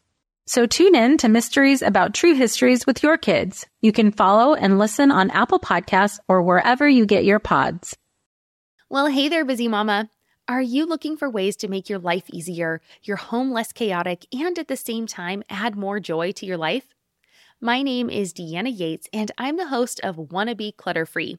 So 0.47 0.67
tune 0.67 0.95
in 0.95 1.17
to 1.19 1.29
Mysteries 1.29 1.81
About 1.81 2.13
True 2.13 2.35
Histories 2.35 2.87
with 2.87 3.03
your 3.03 3.17
kids. 3.17 3.67
You 3.81 3.93
can 3.93 4.13
follow 4.13 4.55
and 4.55 4.79
listen 4.79 5.11
on 5.11 5.31
Apple 5.31 5.59
Podcasts 5.59 6.19
or 6.29 6.43
wherever 6.43 6.87
you 6.87 7.07
get 7.07 7.25
your 7.25 7.39
pods. 7.39 7.97
Well, 8.91 9.07
hey 9.07 9.29
there, 9.29 9.45
busy 9.45 9.69
mama. 9.69 10.11
Are 10.47 10.61
you 10.61 10.85
looking 10.85 11.17
for 11.17 11.31
ways 11.31 11.57
to 11.57 11.69
make 11.69 11.89
your 11.89 11.99
life 11.99 12.25
easier, 12.31 12.83
your 13.03 13.17
home 13.17 13.51
less 13.51 13.73
chaotic, 13.73 14.27
and 14.31 14.59
at 14.59 14.69
the 14.69 14.77
same 14.77 15.07
time 15.07 15.43
add 15.49 15.75
more 15.75 15.99
joy 15.99 16.33
to 16.33 16.45
your 16.45 16.59
life? 16.59 16.95
My 17.63 17.81
name 17.81 18.11
is 18.11 18.35
Deanna 18.35 18.79
Yates, 18.79 19.09
and 19.11 19.33
I'm 19.39 19.57
the 19.57 19.69
host 19.69 20.01
of 20.05 20.31
Wanna 20.31 20.55
Be 20.55 20.73
Clutter 20.73 21.07
Free, 21.07 21.39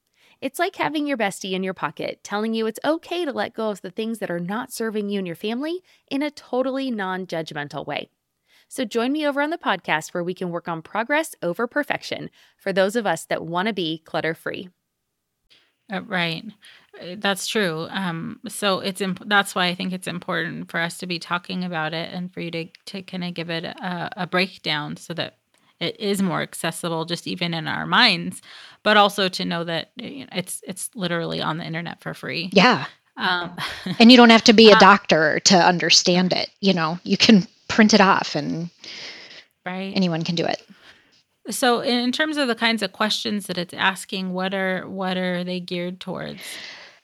It's 0.41 0.57
like 0.57 0.75
having 0.75 1.05
your 1.05 1.17
bestie 1.17 1.51
in 1.53 1.61
your 1.61 1.75
pocket 1.75 2.23
telling 2.23 2.55
you 2.55 2.65
it's 2.65 2.79
okay 2.83 3.25
to 3.25 3.31
let 3.31 3.53
go 3.53 3.69
of 3.69 3.81
the 3.81 3.91
things 3.91 4.17
that 4.17 4.31
are 4.31 4.39
not 4.39 4.73
serving 4.73 5.09
you 5.09 5.19
and 5.19 5.27
your 5.27 5.35
family 5.35 5.81
in 6.09 6.23
a 6.23 6.31
totally 6.31 6.89
non 6.89 7.27
judgmental 7.27 7.85
way. 7.85 8.09
So 8.67 8.83
join 8.83 9.11
me 9.11 9.27
over 9.27 9.41
on 9.41 9.51
the 9.51 9.57
podcast 9.57 10.13
where 10.13 10.23
we 10.23 10.33
can 10.33 10.49
work 10.49 10.67
on 10.67 10.81
progress 10.81 11.35
over 11.43 11.67
perfection 11.67 12.31
for 12.57 12.73
those 12.73 12.95
of 12.95 13.05
us 13.05 13.25
that 13.25 13.45
want 13.45 13.67
to 13.67 13.73
be 13.73 13.99
clutter 13.99 14.33
free. 14.33 14.69
Uh, 15.91 16.01
right. 16.03 16.45
Uh, 16.99 17.15
that's 17.17 17.45
true. 17.45 17.87
Um, 17.91 18.39
so 18.47 18.79
it's 18.79 19.01
imp- 19.01 19.27
that's 19.27 19.53
why 19.53 19.67
I 19.67 19.75
think 19.75 19.93
it's 19.93 20.07
important 20.07 20.71
for 20.71 20.79
us 20.79 20.97
to 20.99 21.05
be 21.05 21.19
talking 21.19 21.63
about 21.63 21.93
it 21.93 22.13
and 22.13 22.33
for 22.33 22.39
you 22.39 22.49
to, 22.51 22.65
to 22.85 23.01
kind 23.03 23.25
of 23.25 23.33
give 23.33 23.49
it 23.49 23.65
a, 23.65 24.09
a 24.23 24.25
breakdown 24.25 24.95
so 24.95 25.13
that 25.13 25.37
it 25.81 25.99
is 25.99 26.21
more 26.21 26.41
accessible 26.41 27.05
just 27.05 27.27
even 27.27 27.53
in 27.53 27.67
our 27.67 27.85
minds 27.85 28.41
but 28.83 28.97
also 28.97 29.27
to 29.27 29.45
know 29.45 29.63
that 29.63 29.91
it's 29.97 30.61
it's 30.67 30.89
literally 30.95 31.41
on 31.41 31.57
the 31.57 31.65
internet 31.65 32.01
for 32.01 32.13
free. 32.13 32.49
Yeah. 32.53 32.85
Um, 33.17 33.55
and 33.99 34.11
you 34.11 34.17
don't 34.17 34.29
have 34.29 34.43
to 34.45 34.53
be 34.53 34.71
a 34.71 34.75
uh, 34.75 34.79
doctor 34.79 35.39
to 35.41 35.55
understand 35.55 36.33
it 36.33 36.49
you 36.61 36.73
know? 36.73 36.99
You 37.03 37.17
can 37.17 37.47
print 37.67 37.93
it 37.93 38.01
off 38.01 38.35
and 38.35 38.69
right. 39.65 39.93
anyone 39.95 40.23
can 40.23 40.35
do 40.35 40.45
it. 40.45 40.61
So 41.49 41.81
in 41.81 42.11
terms 42.11 42.37
of 42.37 42.47
the 42.47 42.55
kinds 42.55 42.83
of 42.83 42.93
questions 42.93 43.47
that 43.47 43.57
it's 43.57 43.73
asking 43.73 44.33
what 44.33 44.53
are 44.53 44.87
what 44.87 45.17
are 45.17 45.43
they 45.43 45.59
geared 45.59 45.99
towards? 45.99 46.41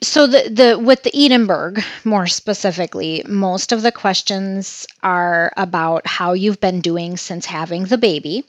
So 0.02 0.28
the 0.28 0.50
the 0.50 0.80
with 0.80 1.04
the 1.04 1.12
Edinburgh 1.16 1.76
more 2.04 2.28
specifically, 2.28 3.24
most 3.28 3.72
of 3.72 3.82
the 3.82 3.92
questions 3.92 4.86
are 5.02 5.52
about 5.58 6.06
how 6.06 6.34
you've 6.34 6.60
been 6.60 6.82
doing 6.82 7.18
since 7.18 7.46
having 7.48 7.86
the 7.86 7.98
baby. 7.98 8.46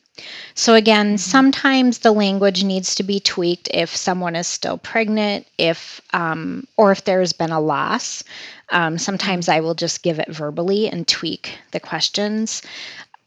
So 0.55 0.75
again, 0.75 1.19
sometimes 1.19 1.99
the 1.99 2.13
language 2.13 2.65
needs 2.65 2.95
to 2.97 3.03
be 3.03 3.21
tweaked 3.21 3.69
if 3.73 3.95
someone 3.95 4.37
is 4.37 4.47
still 4.47 4.79
pregnant, 4.79 5.47
if 5.59 6.01
um, 6.13 6.67
or 6.77 6.93
if 6.93 7.05
there's 7.05 7.33
been 7.33 7.53
a 7.53 7.61
loss. 7.61 8.25
Um, 8.71 8.99
sometimes. 8.99 9.49
I 9.49 9.61
will 9.61 9.75
just 9.75 10.03
give 10.03 10.19
it 10.19 10.29
verbally 10.29 10.89
and 10.89 11.09
tweak 11.09 11.59
the 11.71 11.81
questions. 11.81 12.61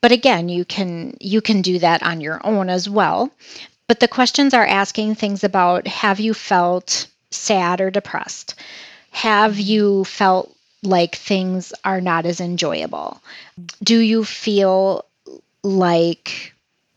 But 0.01 0.11
again, 0.11 0.49
you 0.49 0.65
can 0.65 1.15
you 1.19 1.41
can 1.41 1.61
do 1.61 1.79
that 1.79 2.03
on 2.03 2.21
your 2.21 2.45
own 2.45 2.69
as 2.69 2.89
well. 2.89 3.31
But 3.87 3.99
the 3.99 4.07
questions 4.07 4.53
are 4.53 4.65
asking 4.65 5.15
things 5.15 5.43
about 5.43 5.87
have 5.87 6.19
you 6.19 6.33
felt 6.33 7.07
sad 7.31 7.81
or 7.81 7.91
depressed? 7.91 8.55
Have 9.11 9.59
you 9.59 10.05
felt 10.05 10.55
like 10.83 11.15
things 11.15 11.73
are 11.83 12.01
not 12.01 12.25
as 12.25 12.39
enjoyable? 12.39 13.21
Do 13.83 13.99
you 13.99 14.23
feel 14.23 15.05
like 15.63 16.50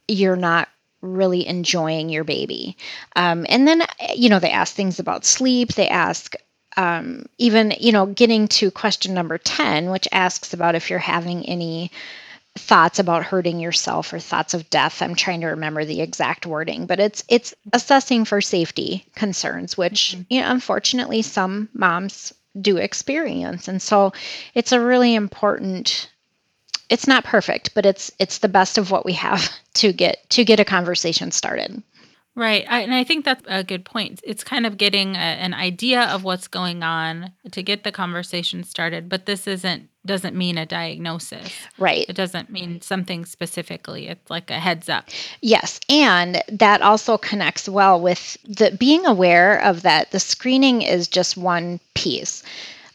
you're 0.09 0.37
not 0.37 0.69
really 1.01 1.47
enjoying 1.47 2.09
your 2.09 2.25
baby? 2.25 2.77
Um, 3.17 3.47
and 3.49 3.67
then, 3.67 3.83
you 4.15 4.29
know, 4.29 4.39
they 4.39 4.51
ask 4.51 4.75
things 4.75 4.99
about 4.99 5.25
sleep, 5.25 5.75
they 5.75 5.89
ask 5.89 6.35
um, 6.77 7.27
even, 7.39 7.73
you 7.79 7.93
know, 7.93 8.07
getting 8.07 8.49
to 8.49 8.71
question 8.71 9.15
number 9.15 9.39
10, 9.39 9.91
which 9.91 10.09
asks 10.11 10.53
about 10.53 10.75
if 10.75 10.91
you're 10.91 10.99
having 10.99 11.47
any 11.47 11.93
thoughts 12.57 12.99
about 12.99 13.25
hurting 13.25 13.59
yourself 13.59 14.13
or 14.13 14.21
thoughts 14.21 14.55
of 14.55 14.71
death 14.71 15.03
i'm 15.03 15.17
trying 15.17 15.41
to 15.41 15.49
remember 15.49 15.85
the 15.85 16.01
exact 16.01 16.47
wording 16.47 16.87
but 16.87 17.01
it's 17.01 17.25
it's 17.29 17.53
assessing 17.73 18.25
for 18.25 18.41
safety 18.41 19.05
concerns 19.17 19.77
which 19.77 20.15
mm-hmm. 20.15 20.23
you 20.31 20.41
know 20.41 20.49
unfortunately 20.51 21.21
some 21.21 21.69
moms 21.75 22.33
do 22.61 22.77
experience 22.77 23.67
and 23.67 23.83
so 23.83 24.13
it's 24.55 24.71
a 24.71 24.81
really 24.81 25.17
important 25.17 26.09
it's 26.89 27.07
not 27.07 27.25
perfect 27.25 27.75
but 27.75 27.87
it's 27.87 28.11
it's 28.19 28.39
the 28.39 28.49
best 28.49 28.79
of 28.79 28.91
what 28.91 29.05
we 29.05 29.13
have 29.13 29.51
to 29.75 29.93
get 29.93 30.29
to 30.31 30.45
get 30.45 30.61
a 30.61 30.65
conversation 30.65 31.31
started 31.31 31.83
Right. 32.37 32.65
I, 32.69 32.81
and 32.81 32.93
I 32.93 33.05
think 33.05 33.25
that's 33.25 33.45
a 33.47 33.63
good 33.63 33.85
point. 33.85 34.21
It's 34.25 34.43
kind 34.43 34.67
of 34.67 34.77
getting 34.77 35.15
a, 35.15 35.19
an 35.19 35.55
idea 35.55 36.03
of 36.03 36.25
what's 36.25 36.49
going 36.49 36.83
on 36.83 37.31
to 37.53 37.63
get 37.63 37.85
the 37.85 37.93
conversation 37.93 38.65
started, 38.65 39.09
but 39.09 39.27
this 39.27 39.47
isn't 39.47 39.89
doesn't 40.07 40.37
mean 40.37 40.59
a 40.59 40.67
diagnosis. 40.67 41.51
Right. 41.79 42.05
It 42.09 42.17
doesn't 42.17 42.51
mean 42.51 42.83
something 42.83 43.25
specifically. 43.25 44.09
It's 44.09 44.29
like 44.29 44.51
a 44.51 44.59
heads 44.59 44.89
up. 44.89 45.09
Yes, 45.41 45.81
and 45.89 46.43
that 46.49 46.83
also 46.83 47.17
connects 47.17 47.69
well 47.69 47.99
with 48.01 48.37
the 48.45 48.77
being 48.79 49.07
aware 49.07 49.63
of 49.63 49.83
that 49.83 50.11
the 50.11 50.21
screening 50.21 50.83
is 50.83 51.09
just 51.09 51.37
one 51.37 51.81
piece. 51.95 52.43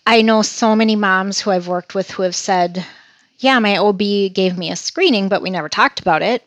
I 0.06 0.22
know 0.22 0.42
so 0.42 0.76
many 0.76 0.96
moms 0.96 1.40
who 1.40 1.52
I've 1.52 1.68
worked 1.68 1.96
with 1.96 2.12
who 2.12 2.24
have 2.24 2.36
said, 2.36 2.86
"Yeah, 3.40 3.60
my 3.60 3.78
OB 3.78 4.34
gave 4.34 4.58
me 4.58 4.72
a 4.72 4.76
screening, 4.76 5.30
but 5.30 5.42
we 5.42 5.50
never 5.50 5.70
talked 5.70 6.00
about 6.00 6.22
it." 6.22 6.44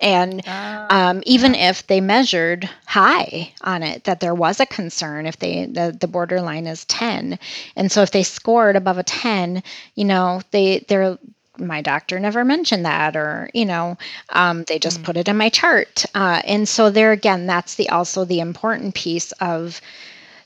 And 0.00 0.46
uh, 0.46 0.86
um, 0.90 1.22
even 1.26 1.54
yeah. 1.54 1.70
if 1.70 1.86
they 1.86 2.00
measured 2.00 2.68
high 2.86 3.52
on 3.62 3.82
it, 3.82 4.04
that 4.04 4.20
there 4.20 4.34
was 4.34 4.60
a 4.60 4.66
concern 4.66 5.26
if 5.26 5.38
they 5.38 5.66
the, 5.66 5.96
the 5.98 6.06
borderline 6.06 6.66
is 6.66 6.84
10. 6.84 7.38
And 7.74 7.90
so 7.90 8.02
if 8.02 8.12
they 8.12 8.22
scored 8.22 8.76
above 8.76 8.98
a 8.98 9.02
10, 9.02 9.62
you 9.96 10.04
know, 10.04 10.40
they 10.52 10.84
they're 10.88 11.18
my 11.58 11.82
doctor 11.82 12.20
never 12.20 12.44
mentioned 12.44 12.84
that 12.84 13.16
or 13.16 13.50
you 13.52 13.64
know 13.64 13.98
um, 14.30 14.62
they 14.64 14.78
just 14.78 15.00
mm. 15.00 15.04
put 15.04 15.16
it 15.16 15.26
in 15.26 15.36
my 15.36 15.48
chart 15.48 16.04
uh, 16.14 16.40
and 16.44 16.68
so 16.68 16.88
there 16.88 17.10
again 17.10 17.46
that's 17.46 17.74
the 17.74 17.88
also 17.88 18.24
the 18.24 18.38
important 18.38 18.94
piece 18.94 19.32
of 19.40 19.80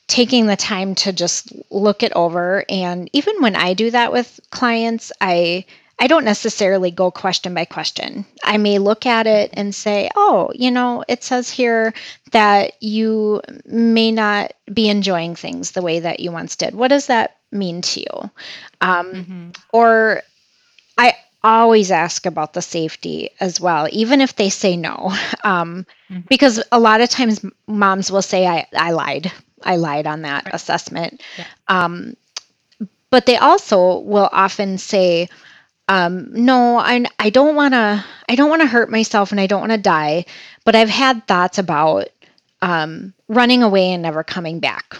taking 0.06 0.46
the 0.46 0.56
time 0.56 0.94
to 0.94 1.12
just 1.12 1.52
look 1.70 2.02
it 2.02 2.12
over 2.14 2.64
and 2.70 3.11
even 3.12 3.34
when 3.40 3.54
i 3.54 3.75
do 3.75 3.90
that 3.90 4.11
with 4.11 4.40
clients 4.50 5.12
i 5.20 5.64
I 6.02 6.09
don't 6.09 6.25
necessarily 6.25 6.90
go 6.90 7.12
question 7.12 7.54
by 7.54 7.64
question. 7.64 8.26
I 8.42 8.56
may 8.56 8.80
look 8.80 9.06
at 9.06 9.28
it 9.28 9.50
and 9.52 9.73
say, 9.73 10.11
oh, 10.16 10.50
you 10.52 10.73
know, 10.73 11.04
it 11.06 11.23
says 11.23 11.49
here 11.49 11.94
that 12.32 12.82
you 12.82 13.40
may 13.66 14.11
not 14.11 14.52
be 14.75 14.88
enjoying 14.88 15.37
things 15.37 15.71
the 15.71 15.80
way 15.80 16.00
that 16.00 16.18
you 16.18 16.32
once 16.32 16.56
did. 16.56 16.75
What 16.75 16.88
does 16.88 17.06
that 17.06 17.37
mean 17.52 17.82
to 17.82 18.00
you? 18.00 18.30
Um, 18.80 19.12
mm-hmm. 19.12 19.50
Or 19.73 20.23
I 20.99 21.14
always 21.44 21.92
ask 21.92 22.26
about 22.26 22.52
the 22.52 22.62
safety 22.62 23.30
as 23.38 23.61
well, 23.61 23.87
even 23.92 24.21
if 24.21 24.35
they 24.35 24.50
say 24.50 24.76
no. 24.76 25.16
Um, 25.44 25.87
mm-hmm. 26.11 26.23
Because 26.28 26.61
a 26.73 26.80
lot 26.80 27.00
of 27.00 27.11
times 27.11 27.44
moms 27.68 28.11
will 28.11 28.23
say, 28.23 28.47
I, 28.47 28.66
I 28.76 28.90
lied. 28.90 29.30
I 29.62 29.76
lied 29.76 30.09
on 30.09 30.23
that 30.23 30.47
right. 30.47 30.54
assessment. 30.54 31.23
Yeah. 31.38 31.44
Um, 31.68 32.16
but 33.11 33.26
they 33.26 33.37
also 33.37 33.99
will 33.99 34.28
often 34.32 34.78
say, 34.78 35.28
um, 35.92 36.32
no, 36.32 36.78
I, 36.78 37.04
I 37.18 37.28
don't 37.28 37.54
want 37.54 37.75
to, 37.75 38.02
I 38.26 38.34
don't 38.34 38.49
want 38.49 38.62
to 38.62 38.66
hurt 38.66 38.90
myself 38.90 39.30
and 39.30 39.38
I 39.38 39.46
don't 39.46 39.61
want 39.61 39.72
to 39.72 39.78
die, 39.78 40.25
but 40.64 40.75
I've 40.75 40.88
had 40.88 41.26
thoughts 41.26 41.58
about 41.58 42.08
um, 42.62 43.12
running 43.28 43.62
away 43.62 43.92
and 43.92 44.02
never 44.02 44.25
coming 44.25 44.58
back. 44.58 44.96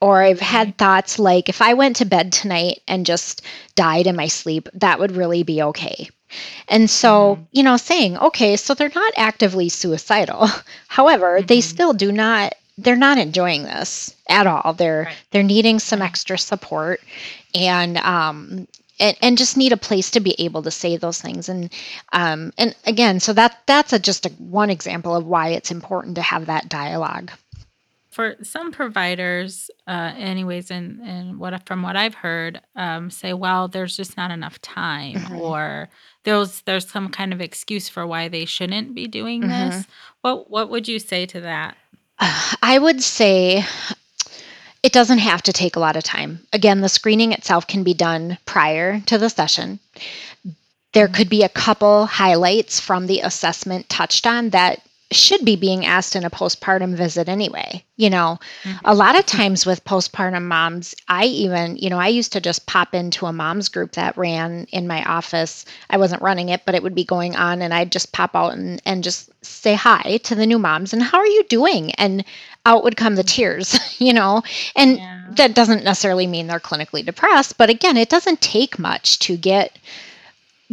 Or 0.00 0.20
I've 0.20 0.40
had 0.40 0.76
thoughts 0.76 1.20
like 1.20 1.48
if 1.48 1.62
I 1.62 1.74
went 1.74 1.94
to 1.96 2.04
bed 2.04 2.32
tonight 2.32 2.80
and 2.88 3.06
just 3.06 3.42
died 3.76 4.08
in 4.08 4.16
my 4.16 4.26
sleep, 4.26 4.68
that 4.74 4.98
would 4.98 5.12
really 5.12 5.44
be 5.44 5.62
okay. 5.62 6.08
And 6.66 6.90
so, 6.90 7.36
mm-hmm. 7.36 7.42
you 7.52 7.62
know, 7.62 7.76
saying, 7.76 8.18
okay, 8.18 8.56
so 8.56 8.74
they're 8.74 8.90
not 8.92 9.12
actively 9.16 9.68
suicidal. 9.68 10.48
However, 10.88 11.38
mm-hmm. 11.38 11.46
they 11.46 11.60
still 11.60 11.92
do 11.92 12.10
not 12.10 12.54
they're 12.78 12.96
not 12.96 13.18
enjoying 13.18 13.62
this 13.62 14.16
at 14.28 14.48
all. 14.48 14.72
They're 14.72 15.04
right. 15.04 15.16
they're 15.30 15.42
needing 15.44 15.78
some 15.78 16.02
extra 16.02 16.36
support 16.36 17.00
and 17.54 17.98
um 17.98 18.66
and, 19.02 19.16
and 19.20 19.36
just 19.36 19.56
need 19.56 19.72
a 19.72 19.76
place 19.76 20.10
to 20.12 20.20
be 20.20 20.34
able 20.38 20.62
to 20.62 20.70
say 20.70 20.96
those 20.96 21.20
things 21.20 21.48
and 21.48 21.70
um, 22.12 22.52
and 22.56 22.74
again 22.86 23.20
so 23.20 23.32
that 23.32 23.58
that's 23.66 23.92
a, 23.92 23.98
just 23.98 24.24
a, 24.24 24.30
one 24.30 24.70
example 24.70 25.14
of 25.14 25.26
why 25.26 25.48
it's 25.48 25.70
important 25.70 26.14
to 26.14 26.22
have 26.22 26.46
that 26.46 26.68
dialogue 26.68 27.30
for 28.10 28.36
some 28.42 28.70
providers 28.70 29.70
uh, 29.86 30.12
anyways 30.16 30.70
and 30.70 31.00
and 31.00 31.38
what 31.38 31.66
from 31.66 31.82
what 31.82 31.96
i've 31.96 32.14
heard 32.14 32.60
um, 32.76 33.10
say 33.10 33.32
well 33.32 33.68
there's 33.68 33.96
just 33.96 34.16
not 34.16 34.30
enough 34.30 34.60
time 34.60 35.16
mm-hmm. 35.16 35.36
or 35.36 35.88
there's 36.24 36.60
there's 36.62 36.88
some 36.88 37.08
kind 37.08 37.32
of 37.32 37.40
excuse 37.40 37.88
for 37.88 38.06
why 38.06 38.28
they 38.28 38.44
shouldn't 38.44 38.94
be 38.94 39.06
doing 39.06 39.42
mm-hmm. 39.42 39.70
this 39.70 39.86
what 40.20 40.48
what 40.48 40.70
would 40.70 40.86
you 40.86 40.98
say 40.98 41.26
to 41.26 41.40
that 41.40 41.76
i 42.62 42.78
would 42.80 43.02
say 43.02 43.64
it 44.82 44.92
doesn't 44.92 45.18
have 45.18 45.42
to 45.42 45.52
take 45.52 45.76
a 45.76 45.80
lot 45.80 45.96
of 45.96 46.02
time. 46.02 46.40
Again, 46.52 46.80
the 46.80 46.88
screening 46.88 47.32
itself 47.32 47.66
can 47.66 47.84
be 47.84 47.94
done 47.94 48.38
prior 48.46 49.00
to 49.06 49.18
the 49.18 49.30
session. 49.30 49.78
There 50.92 51.06
mm-hmm. 51.06 51.14
could 51.14 51.28
be 51.28 51.42
a 51.44 51.48
couple 51.48 52.06
highlights 52.06 52.80
from 52.80 53.06
the 53.06 53.20
assessment 53.20 53.88
touched 53.88 54.26
on 54.26 54.50
that 54.50 54.82
should 55.12 55.44
be 55.44 55.56
being 55.56 55.86
asked 55.86 56.16
in 56.16 56.24
a 56.24 56.30
postpartum 56.30 56.94
visit 56.94 57.28
anyway. 57.28 57.84
You 57.96 58.10
know, 58.10 58.38
mm-hmm. 58.64 58.78
a 58.84 58.94
lot 58.94 59.18
of 59.18 59.26
times 59.26 59.64
with 59.64 59.84
postpartum 59.84 60.44
moms, 60.44 60.94
I 61.08 61.24
even, 61.24 61.76
you 61.76 61.90
know, 61.90 61.98
I 61.98 62.08
used 62.08 62.32
to 62.32 62.40
just 62.40 62.66
pop 62.66 62.94
into 62.94 63.26
a 63.26 63.32
mom's 63.32 63.68
group 63.68 63.92
that 63.92 64.16
ran 64.16 64.66
in 64.72 64.86
my 64.86 65.04
office. 65.04 65.64
I 65.90 65.98
wasn't 65.98 66.22
running 66.22 66.48
it, 66.48 66.62
but 66.64 66.74
it 66.74 66.82
would 66.82 66.94
be 66.94 67.04
going 67.04 67.36
on 67.36 67.62
and 67.62 67.72
I'd 67.72 67.92
just 67.92 68.12
pop 68.12 68.34
out 68.34 68.54
and, 68.54 68.82
and 68.84 69.04
just 69.04 69.30
say 69.44 69.74
hi 69.74 70.18
to 70.24 70.34
the 70.34 70.46
new 70.46 70.58
moms 70.58 70.92
and 70.92 71.02
how 71.02 71.18
are 71.18 71.26
you 71.26 71.44
doing? 71.44 71.92
And 71.92 72.24
out 72.66 72.84
would 72.84 72.96
come 72.96 73.14
the 73.14 73.22
tears, 73.22 73.78
you 74.00 74.12
know, 74.12 74.42
and 74.76 74.98
yeah. 74.98 75.22
that 75.30 75.54
doesn't 75.54 75.84
necessarily 75.84 76.26
mean 76.26 76.46
they're 76.46 76.60
clinically 76.60 77.04
depressed, 77.04 77.58
but 77.58 77.70
again, 77.70 77.96
it 77.96 78.08
doesn't 78.08 78.40
take 78.40 78.78
much 78.78 79.18
to 79.20 79.36
get 79.36 79.78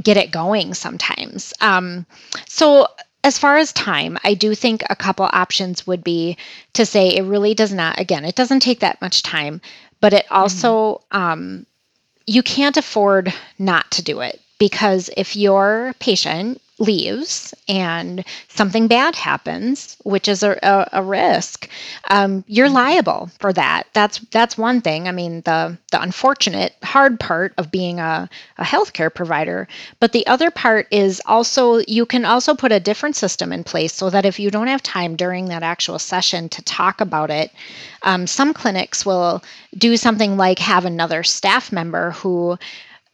get 0.01 0.17
it 0.17 0.31
going 0.31 0.73
sometimes. 0.73 1.53
Um, 1.61 2.05
so 2.47 2.87
as 3.23 3.37
far 3.37 3.57
as 3.57 3.73
time, 3.73 4.17
I 4.23 4.33
do 4.33 4.55
think 4.55 4.83
a 4.89 4.95
couple 4.95 5.29
options 5.31 5.85
would 5.85 6.03
be 6.03 6.37
to 6.73 6.85
say 6.85 7.09
it 7.09 7.23
really 7.23 7.53
does 7.53 7.73
not, 7.73 7.99
again, 7.99 8.25
it 8.25 8.35
doesn't 8.35 8.61
take 8.61 8.79
that 8.79 9.01
much 9.01 9.23
time, 9.23 9.61
but 9.99 10.13
it 10.13 10.25
also, 10.31 11.01
mm-hmm. 11.11 11.17
um, 11.17 11.65
you 12.25 12.43
can't 12.43 12.77
afford 12.77 13.33
not 13.57 13.89
to 13.91 14.03
do 14.03 14.21
it 14.21 14.39
because 14.59 15.09
if 15.17 15.35
your 15.35 15.93
patient 15.99 16.61
leaves 16.79 17.53
and 17.67 18.23
something 18.47 18.87
bad 18.87 19.15
happens, 19.15 19.97
which 20.03 20.27
is 20.27 20.43
a, 20.43 20.57
a, 20.63 20.89
a 20.93 21.03
risk, 21.03 21.69
um, 22.09 22.43
you're 22.47 22.67
mm-hmm. 22.67 22.75
liable 22.75 23.29
for 23.39 23.53
that. 23.53 23.83
That's 23.93 24.19
that's 24.31 24.57
one 24.57 24.81
thing. 24.81 25.07
I 25.07 25.11
mean, 25.11 25.41
the 25.41 25.77
the 25.91 26.01
unfortunate 26.01 26.75
hard 26.83 27.19
part 27.19 27.53
of 27.57 27.71
being 27.71 27.99
a, 27.99 28.29
a 28.57 28.63
healthcare 28.63 29.13
provider. 29.13 29.67
But 29.99 30.13
the 30.13 30.25
other 30.27 30.51
part 30.51 30.87
is 30.91 31.21
also 31.25 31.81
you 31.87 32.05
can 32.05 32.25
also 32.25 32.55
put 32.55 32.71
a 32.71 32.79
different 32.79 33.15
system 33.15 33.51
in 33.51 33.63
place 33.63 33.93
so 33.93 34.09
that 34.09 34.25
if 34.25 34.39
you 34.39 34.49
don't 34.49 34.67
have 34.67 34.83
time 34.83 35.15
during 35.15 35.45
that 35.45 35.63
actual 35.63 35.99
session 35.99 36.49
to 36.49 36.61
talk 36.63 37.01
about 37.01 37.29
it, 37.29 37.51
um, 38.03 38.25
some 38.25 38.53
clinics 38.53 39.05
will 39.05 39.43
do 39.77 39.97
something 39.97 40.37
like 40.37 40.59
have 40.59 40.85
another 40.85 41.23
staff 41.23 41.71
member 41.71 42.11
who 42.11 42.57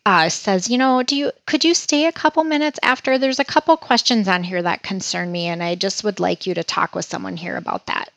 uh, 0.06 0.30
says, 0.30 0.70
you 0.70 0.78
know, 0.78 1.02
do 1.04 1.16
you 1.16 1.32
could 1.46 1.64
you 1.64 1.74
stay 1.74 2.06
a 2.06 2.12
couple 2.12 2.44
minutes 2.44 2.80
after? 2.84 3.18
There's 3.18 3.40
a 3.40 3.46
couple 3.46 3.76
questions 3.78 4.28
on 4.28 4.44
here 4.44 4.62
that 4.62 4.84
concern 4.84 5.32
me, 5.32 5.48
and 5.48 5.64
I 5.64 5.76
just 5.76 6.04
would 6.04 6.20
like 6.20 6.46
you 6.46 6.54
to 6.54 6.64
talk 6.64 6.96
with 6.96 7.06
someone 7.06 7.38
here 7.38 7.58
about 7.58 7.88
that. 7.88 8.10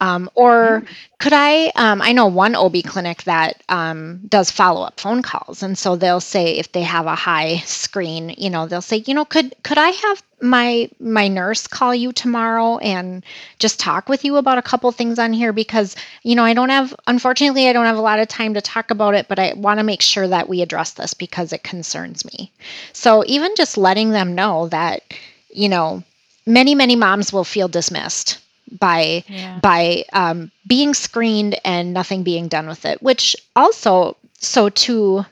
Um, 0.00 0.30
or 0.34 0.82
mm-hmm. 0.82 0.92
could 1.18 1.32
I? 1.34 1.72
Um, 1.76 2.00
I 2.00 2.12
know 2.12 2.26
one 2.26 2.54
OB 2.54 2.76
clinic 2.84 3.24
that 3.24 3.62
um, 3.68 4.20
does 4.28 4.50
follow 4.50 4.82
up 4.82 4.98
phone 4.98 5.22
calls, 5.22 5.62
and 5.62 5.76
so 5.76 5.94
they'll 5.94 6.20
say 6.20 6.58
if 6.58 6.72
they 6.72 6.82
have 6.82 7.06
a 7.06 7.14
high 7.14 7.58
screen, 7.66 8.34
you 8.38 8.48
know, 8.48 8.66
they'll 8.66 8.80
say, 8.80 9.04
you 9.06 9.12
know, 9.12 9.26
could 9.26 9.54
could 9.62 9.76
I 9.76 9.90
have 9.90 10.22
my 10.42 10.88
my 11.00 11.28
nurse 11.28 11.66
call 11.66 11.94
you 11.94 12.12
tomorrow 12.12 12.78
and 12.78 13.24
just 13.58 13.78
talk 13.78 14.08
with 14.08 14.24
you 14.24 14.36
about 14.36 14.58
a 14.58 14.62
couple 14.62 14.90
things 14.90 15.18
on 15.18 15.32
here 15.32 15.52
because 15.52 15.96
you 16.22 16.34
know 16.34 16.44
I 16.44 16.54
don't 16.54 16.70
have 16.70 16.94
unfortunately 17.06 17.68
I 17.68 17.72
don't 17.72 17.84
have 17.84 17.98
a 17.98 18.02
lot 18.02 18.20
of 18.20 18.28
time 18.28 18.54
to 18.54 18.60
talk 18.60 18.90
about 18.90 19.14
it, 19.14 19.28
but 19.28 19.38
I 19.38 19.52
want 19.54 19.78
to 19.80 19.84
make 19.84 20.02
sure 20.02 20.28
that 20.28 20.48
we 20.48 20.62
address 20.62 20.92
this 20.92 21.14
because 21.14 21.52
it 21.52 21.62
concerns 21.62 22.24
me. 22.24 22.50
So 22.92 23.22
even 23.26 23.54
just 23.56 23.76
letting 23.76 24.10
them 24.10 24.34
know 24.34 24.68
that 24.68 25.02
you 25.50 25.68
know 25.68 26.02
many 26.46 26.74
many 26.74 26.96
moms 26.96 27.32
will 27.32 27.44
feel 27.44 27.68
dismissed 27.68 28.39
by 28.78 29.24
yeah. 29.28 29.58
by 29.60 30.04
um, 30.12 30.50
being 30.66 30.94
screened 30.94 31.58
and 31.64 31.92
nothing 31.92 32.22
being 32.22 32.48
done 32.48 32.68
with 32.68 32.84
it 32.84 33.02
which 33.02 33.36
also 33.56 34.16
so 34.38 34.68
to 34.70 35.24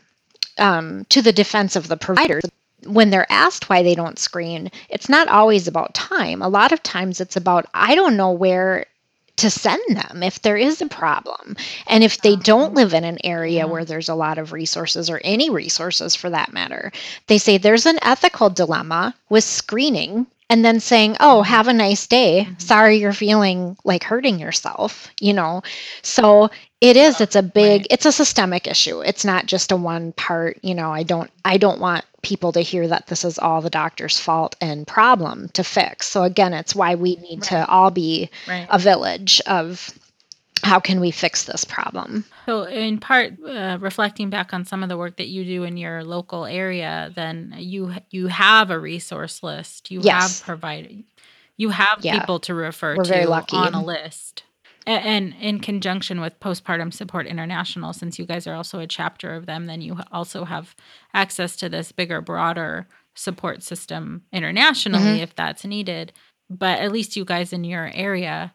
um, 0.59 1.07
to 1.09 1.23
the 1.23 1.33
defense 1.33 1.77
of 1.77 1.89
the 1.89 1.97
providers, 1.97 2.45
when 2.85 3.11
they're 3.11 3.31
asked 3.31 3.69
why 3.69 3.83
they 3.83 3.95
don't 3.95 4.19
screen, 4.19 4.71
it's 4.89 5.09
not 5.09 5.29
always 5.29 5.67
about 5.67 5.95
time. 5.95 6.43
A 6.43 6.49
lot 6.49 6.73
of 6.73 6.83
times 6.83 7.21
it's 7.21 7.37
about, 7.37 7.67
I 7.75 7.95
don't 7.95 8.17
know 8.17 8.33
where 8.33 8.87
to 9.37 9.51
send 9.51 9.81
them 9.91 10.23
if 10.23 10.43
there 10.43 10.57
is 10.57 10.83
a 10.83 10.87
problem. 10.87 11.57
And 11.87 12.03
if 12.03 12.21
they 12.23 12.35
don't 12.35 12.75
live 12.75 12.93
in 12.93 13.05
an 13.05 13.19
area 13.23 13.69
where 13.69 13.85
there's 13.85 14.09
a 14.09 14.15
lot 14.15 14.37
of 14.37 14.53
resources 14.53 15.09
or 15.09 15.21
any 15.23 15.49
resources 15.49 16.17
for 16.17 16.29
that 16.31 16.53
matter, 16.53 16.93
they 17.29 17.39
say 17.39 17.57
there's 17.57 17.87
an 17.87 18.01
ethical 18.03 18.51
dilemma 18.51 19.15
with 19.29 19.45
screening 19.45 20.27
and 20.51 20.65
then 20.65 20.81
saying, 20.81 21.17
"Oh, 21.21 21.43
have 21.43 21.69
a 21.69 21.73
nice 21.73 22.07
day. 22.07 22.45
Mm-hmm. 22.45 22.59
Sorry 22.59 22.97
you're 22.97 23.13
feeling 23.13 23.77
like 23.85 24.05
hurting 24.05 24.39
yourself," 24.39 25.09
you 25.21 25.33
know. 25.33 25.63
So 26.03 26.51
it 26.81 26.97
is 26.97 27.21
it's 27.21 27.37
a 27.37 27.43
big 27.43 27.83
right. 27.83 27.87
it's 27.91 28.07
a 28.07 28.13
systemic 28.13 28.67
issue. 28.67 29.01
It's 29.01 29.25
not 29.25 29.47
just 29.47 29.73
a 29.73 29.77
one 29.77 30.13
part, 30.13 30.59
you 30.63 30.75
know, 30.75 30.93
I 30.93 31.03
don't 31.03 31.31
I 31.45 31.57
don't 31.57 31.81
want 31.81 32.05
people 32.23 32.53
to 32.53 32.61
hear 32.61 32.87
that 32.89 33.07
this 33.07 33.25
is 33.25 33.39
all 33.39 33.61
the 33.61 33.71
doctor's 33.71 34.19
fault 34.19 34.57
and 34.61 34.87
problem 34.87 35.49
to 35.51 35.65
fix. 35.65 36.07
So 36.07 36.23
again, 36.23 36.53
it's 36.53 36.75
why 36.75 36.95
we 36.95 37.17
need 37.17 37.41
right. 37.41 37.65
to 37.65 37.69
all 37.69 37.91
be 37.91 38.31
right. 38.47 38.67
a 38.71 38.79
village 38.79 39.41
of 39.47 39.93
how 40.69 40.79
can 40.81 41.01
we 41.01 41.11
fix 41.11 41.45
this 41.45 41.65
problem? 41.65 42.25
So, 42.47 42.65
in 42.65 42.99
part, 42.99 43.35
uh, 43.45 43.79
reflecting 43.81 44.31
back 44.31 44.53
on 44.53 44.65
some 44.65 44.83
of 44.83 44.89
the 44.89 44.97
work 44.97 45.17
that 45.17 45.29
you 45.29 45.45
do 45.45 45.65
in 45.65 45.77
your 45.77 46.05
local 46.05 46.45
area, 46.45 47.11
then 47.15 47.55
you 47.59 47.95
you 48.11 48.29
have 48.29 48.71
a 48.71 48.79
resource 48.79 49.43
list. 49.43 49.91
You 49.91 50.01
yes. 50.03 50.39
have 50.39 50.47
provided, 50.47 51.05
you 51.57 51.71
have 51.71 51.99
yeah. 52.03 52.19
people 52.19 52.39
to 52.41 52.55
refer 52.55 52.97
We're 52.97 53.05
to 53.05 53.47
on 53.53 53.75
a 53.75 53.83
list. 53.83 54.45
And, 54.87 55.05
and 55.05 55.43
in 55.43 55.61
conjunction 55.61 56.21
with 56.21 56.41
Postpartum 56.41 56.95
Support 56.95 57.27
International, 57.27 57.93
since 57.93 58.19
you 58.19 58.25
guys 58.25 58.47
are 58.47 58.55
also 58.55 58.79
a 58.79 58.87
chapter 58.87 59.35
of 59.35 59.45
them, 59.45 59.67
then 59.67 59.83
you 59.83 59.99
also 60.13 60.45
have 60.45 60.75
access 61.13 61.57
to 61.57 61.69
this 61.69 61.93
bigger, 61.93 62.23
broader 62.23 62.89
support 63.15 63.63
system 63.63 64.23
internationally 64.33 65.03
mm-hmm. 65.03 65.23
if 65.23 65.35
that's 65.35 65.65
needed. 65.65 66.13
But 66.49 66.79
at 66.79 66.93
least 66.93 67.17
you 67.17 67.27
guys 67.27 67.53
in 67.53 67.65
your 67.65 67.91
area 67.93 68.55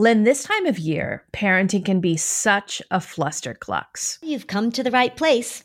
Lynn, 0.00 0.24
this 0.24 0.44
time 0.44 0.64
of 0.64 0.78
year, 0.78 1.24
parenting 1.30 1.84
can 1.84 2.00
be 2.00 2.16
such 2.16 2.80
a 2.90 3.00
flusterclux. 3.00 4.16
You've 4.22 4.46
come 4.46 4.72
to 4.72 4.82
the 4.82 4.90
right 4.90 5.14
place. 5.14 5.64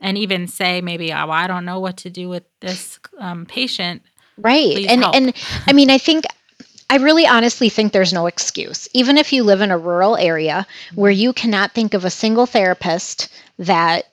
And 0.00 0.16
even 0.16 0.48
say 0.48 0.80
maybe, 0.80 1.12
oh, 1.12 1.30
I 1.30 1.46
don't 1.46 1.64
know 1.64 1.78
what 1.78 1.98
to 1.98 2.10
do 2.10 2.28
with 2.28 2.44
this 2.60 2.98
um, 3.18 3.46
patient. 3.46 4.02
Right. 4.38 4.72
Please 4.72 4.86
and 4.88 5.02
help. 5.02 5.14
and 5.14 5.34
I 5.66 5.72
mean, 5.72 5.90
I 5.90 5.98
think 5.98 6.24
I 6.88 6.96
really 6.96 7.26
honestly 7.26 7.68
think 7.68 7.92
there's 7.92 8.12
no 8.12 8.26
excuse. 8.26 8.88
Even 8.94 9.16
if 9.16 9.32
you 9.32 9.44
live 9.44 9.60
in 9.60 9.70
a 9.70 9.78
rural 9.78 10.16
area 10.16 10.66
where 10.94 11.10
you 11.10 11.32
cannot 11.32 11.72
think 11.72 11.94
of 11.94 12.04
a 12.04 12.10
single 12.10 12.46
therapist 12.46 13.28
that 13.58 14.06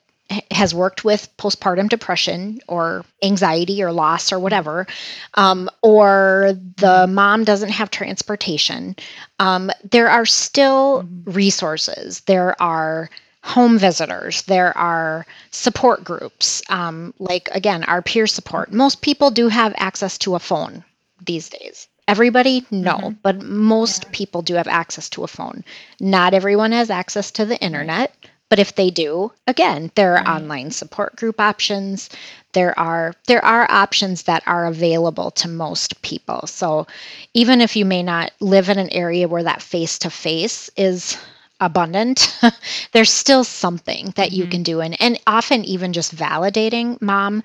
has 0.50 0.74
worked 0.74 1.04
with 1.04 1.28
postpartum 1.38 1.88
depression 1.88 2.60
or 2.68 3.04
anxiety 3.22 3.82
or 3.82 3.92
loss 3.92 4.30
or 4.30 4.38
whatever, 4.38 4.86
um, 5.34 5.68
or 5.82 6.52
the 6.76 7.06
mom 7.08 7.44
doesn't 7.44 7.70
have 7.70 7.90
transportation, 7.90 8.94
um, 9.38 9.70
there 9.90 10.08
are 10.08 10.26
still 10.26 11.02
mm-hmm. 11.02 11.30
resources. 11.32 12.20
There 12.20 12.60
are 12.60 13.10
home 13.42 13.78
visitors, 13.78 14.42
there 14.42 14.76
are 14.76 15.26
support 15.50 16.04
groups, 16.04 16.62
um, 16.68 17.14
like 17.18 17.48
again, 17.52 17.84
our 17.84 18.02
peer 18.02 18.26
support. 18.26 18.72
Most 18.72 19.00
people 19.00 19.30
do 19.30 19.48
have 19.48 19.74
access 19.76 20.18
to 20.18 20.34
a 20.34 20.40
phone 20.40 20.84
these 21.24 21.48
days. 21.48 21.88
Everybody, 22.06 22.66
no, 22.70 22.96
mm-hmm. 22.96 23.16
but 23.22 23.42
most 23.42 24.04
yeah. 24.04 24.10
people 24.12 24.42
do 24.42 24.54
have 24.54 24.68
access 24.68 25.08
to 25.10 25.24
a 25.24 25.28
phone. 25.28 25.62
Not 26.00 26.34
everyone 26.34 26.72
has 26.72 26.90
access 26.90 27.30
to 27.32 27.44
the 27.44 27.58
internet. 27.58 28.14
But 28.50 28.58
if 28.58 28.76
they 28.76 28.90
do, 28.90 29.32
again, 29.46 29.90
there 29.94 30.14
are 30.14 30.24
right. 30.24 30.26
online 30.26 30.70
support 30.70 31.16
group 31.16 31.38
options. 31.38 32.08
There 32.54 32.78
are 32.78 33.12
there 33.26 33.44
are 33.44 33.70
options 33.70 34.22
that 34.22 34.42
are 34.46 34.64
available 34.64 35.30
to 35.32 35.48
most 35.48 36.00
people. 36.00 36.46
So 36.46 36.86
even 37.34 37.60
if 37.60 37.76
you 37.76 37.84
may 37.84 38.02
not 38.02 38.32
live 38.40 38.70
in 38.70 38.78
an 38.78 38.88
area 38.88 39.28
where 39.28 39.42
that 39.42 39.60
face 39.60 39.98
to 39.98 40.08
face 40.08 40.70
is 40.76 41.18
abundant, 41.60 42.38
there's 42.92 43.12
still 43.12 43.44
something 43.44 44.12
that 44.16 44.32
you 44.32 44.44
mm-hmm. 44.44 44.50
can 44.50 44.62
do. 44.62 44.80
And 44.80 45.00
and 45.00 45.20
often 45.26 45.64
even 45.64 45.92
just 45.92 46.14
validating 46.14 47.00
mom, 47.02 47.42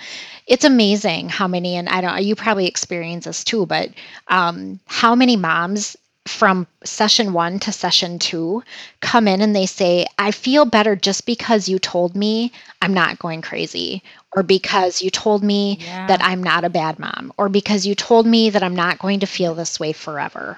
it's 0.47 0.65
amazing 0.65 1.29
how 1.29 1.47
many, 1.47 1.75
and 1.75 1.89
I 1.89 2.01
don't 2.01 2.23
you 2.23 2.35
probably 2.35 2.67
experience 2.67 3.25
this 3.25 3.43
too, 3.43 3.65
but 3.65 3.89
um, 4.27 4.79
how 4.85 5.15
many 5.15 5.35
moms 5.35 5.97
from 6.25 6.65
session 6.85 7.33
one 7.33 7.59
to 7.59 7.71
session 7.71 8.17
two 8.17 8.63
come 9.01 9.27
in 9.27 9.41
and 9.41 9.55
they 9.55 9.65
say, 9.65 10.05
I 10.17 10.31
feel 10.31 10.65
better 10.65 10.95
just 10.95 11.25
because 11.25 11.67
you 11.67 11.79
told 11.79 12.15
me 12.15 12.51
I'm 12.81 12.93
not 12.93 13.19
going 13.19 13.41
crazy, 13.41 14.03
or 14.35 14.43
because 14.43 15.01
you 15.01 15.09
told 15.09 15.43
me 15.43 15.79
yeah. 15.81 16.07
that 16.07 16.23
I'm 16.23 16.41
not 16.41 16.63
a 16.63 16.69
bad 16.69 16.99
mom, 16.99 17.33
or 17.37 17.49
because 17.49 17.85
you 17.85 17.95
told 17.95 18.25
me 18.25 18.49
that 18.49 18.63
I'm 18.63 18.75
not 18.75 18.99
going 18.99 19.19
to 19.21 19.25
feel 19.25 19.53
this 19.53 19.79
way 19.79 19.91
forever. 19.91 20.57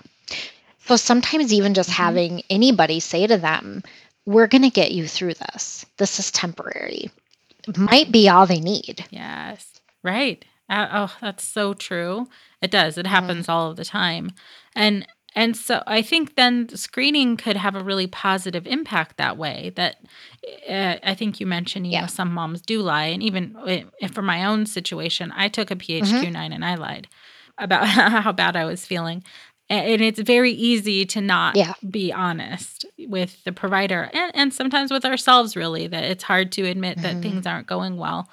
So 0.86 0.96
sometimes, 0.96 1.52
even 1.52 1.74
just 1.74 1.90
mm-hmm. 1.90 2.04
having 2.04 2.42
anybody 2.50 3.00
say 3.00 3.28
to 3.28 3.38
them, 3.38 3.84
We're 4.26 4.48
going 4.48 4.62
to 4.62 4.70
get 4.70 4.92
you 4.92 5.08
through 5.08 5.34
this, 5.36 5.86
this 5.98 6.20
is 6.20 6.32
temporary, 6.32 7.10
might 7.76 8.12
be 8.12 8.30
all 8.30 8.46
they 8.46 8.60
need. 8.60 9.06
Yes. 9.10 9.82
Right. 10.04 10.46
Uh, 10.70 10.88
oh, 10.92 11.16
that's 11.22 11.44
so 11.44 11.74
true. 11.74 12.28
It 12.62 12.72
does. 12.72 12.98
It 12.98 13.06
happens 13.08 13.50
all 13.50 13.70
of 13.70 13.78
the 13.78 13.86
time. 13.86 14.32
And 14.76 15.06
and 15.38 15.58
so 15.58 15.84
I 15.86 16.02
think 16.02 16.36
then 16.36 16.70
screening 16.70 17.36
could 17.36 17.58
have 17.58 17.76
a 17.76 17.84
really 17.84 18.08
positive 18.08 18.66
impact 18.66 19.18
that 19.18 19.38
way. 19.38 19.74
That 19.76 19.98
uh, 20.70 20.96
I 21.04 21.14
think 21.14 21.40
you 21.40 21.46
mentioned, 21.46 21.86
you 21.88 21.94
Yeah. 21.94 22.02
know, 22.02 22.08
some 22.08 22.34
moms 22.34 22.62
do 22.62 22.82
lie, 22.82 23.06
and 23.06 23.22
even 23.22 23.56
for 24.14 24.22
my 24.22 24.46
own 24.46 24.66
situation, 24.66 25.34
I 25.36 25.50
took 25.50 25.72
a 25.72 25.76
PHQ9 25.76 26.54
and 26.54 26.64
I 26.64 26.76
lied 26.76 27.08
about 27.58 27.88
how 28.24 28.32
bad 28.32 28.56
I 28.56 28.66
was 28.66 28.86
feeling. 28.86 29.24
And 29.70 30.02
it's 30.02 30.20
very 30.20 30.52
easy 30.52 31.06
to 31.08 31.22
not 31.22 31.56
Yeah. 31.56 31.74
be 31.90 32.14
honest 32.14 32.86
with 33.08 33.44
the 33.46 33.52
provider 33.52 34.10
and, 34.14 34.32
and 34.36 34.54
sometimes 34.54 34.92
with 34.92 35.06
ourselves, 35.06 35.56
really, 35.56 35.88
that 35.88 36.04
it's 36.04 36.24
hard 36.24 36.52
to 36.54 36.66
admit 36.66 37.02
that 37.02 37.16
Mhm. 37.18 37.22
things 37.24 37.46
aren't 37.48 37.68
going 37.68 37.98
well. 37.98 38.30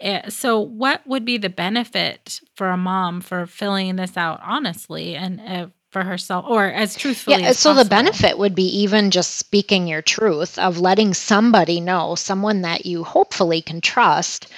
Eh, 0.00 0.28
So, 0.28 0.58
what 0.60 1.06
would 1.06 1.24
be 1.24 1.38
the 1.38 1.48
benefit 1.48 2.40
for 2.56 2.70
a 2.70 2.76
mom 2.76 3.20
for 3.20 3.46
filling 3.46 3.94
this 3.96 4.16
out 4.16 4.40
honestly 4.44 5.14
and 5.14 5.40
uh, 5.40 5.66
for 5.92 6.02
herself, 6.02 6.46
or 6.48 6.64
as 6.66 6.96
truthfully 6.96 7.42
Yeah, 7.42 7.48
as 7.50 7.58
so 7.58 7.74
the 7.74 7.84
benefit 7.84 8.38
would 8.38 8.54
be 8.54 8.64
even 8.80 9.10
just 9.12 9.36
speaking 9.36 9.86
your 9.86 10.02
truth 10.02 10.58
of 10.58 10.78
letting 10.80 11.14
somebody 11.14 11.80
know, 11.80 12.14
someone 12.16 12.62
that 12.62 12.86
you 12.86 13.04
hopefully 13.04 13.60
can 13.62 13.80
trust, 13.80 14.48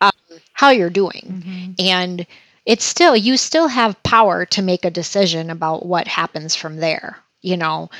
um, 0.00 0.12
how 0.52 0.70
you're 0.70 0.90
doing. 0.90 1.42
Mhm. 1.44 1.74
And 1.80 2.26
it's 2.66 2.84
still, 2.84 3.16
you 3.16 3.36
still 3.36 3.68
have 3.68 4.02
power 4.02 4.44
to 4.46 4.62
make 4.62 4.84
a 4.84 4.90
decision 4.90 5.50
about 5.50 5.84
what 5.86 6.06
happens 6.08 6.54
from 6.54 6.76
there. 6.76 7.18
You 7.40 7.56
know, 7.56 7.90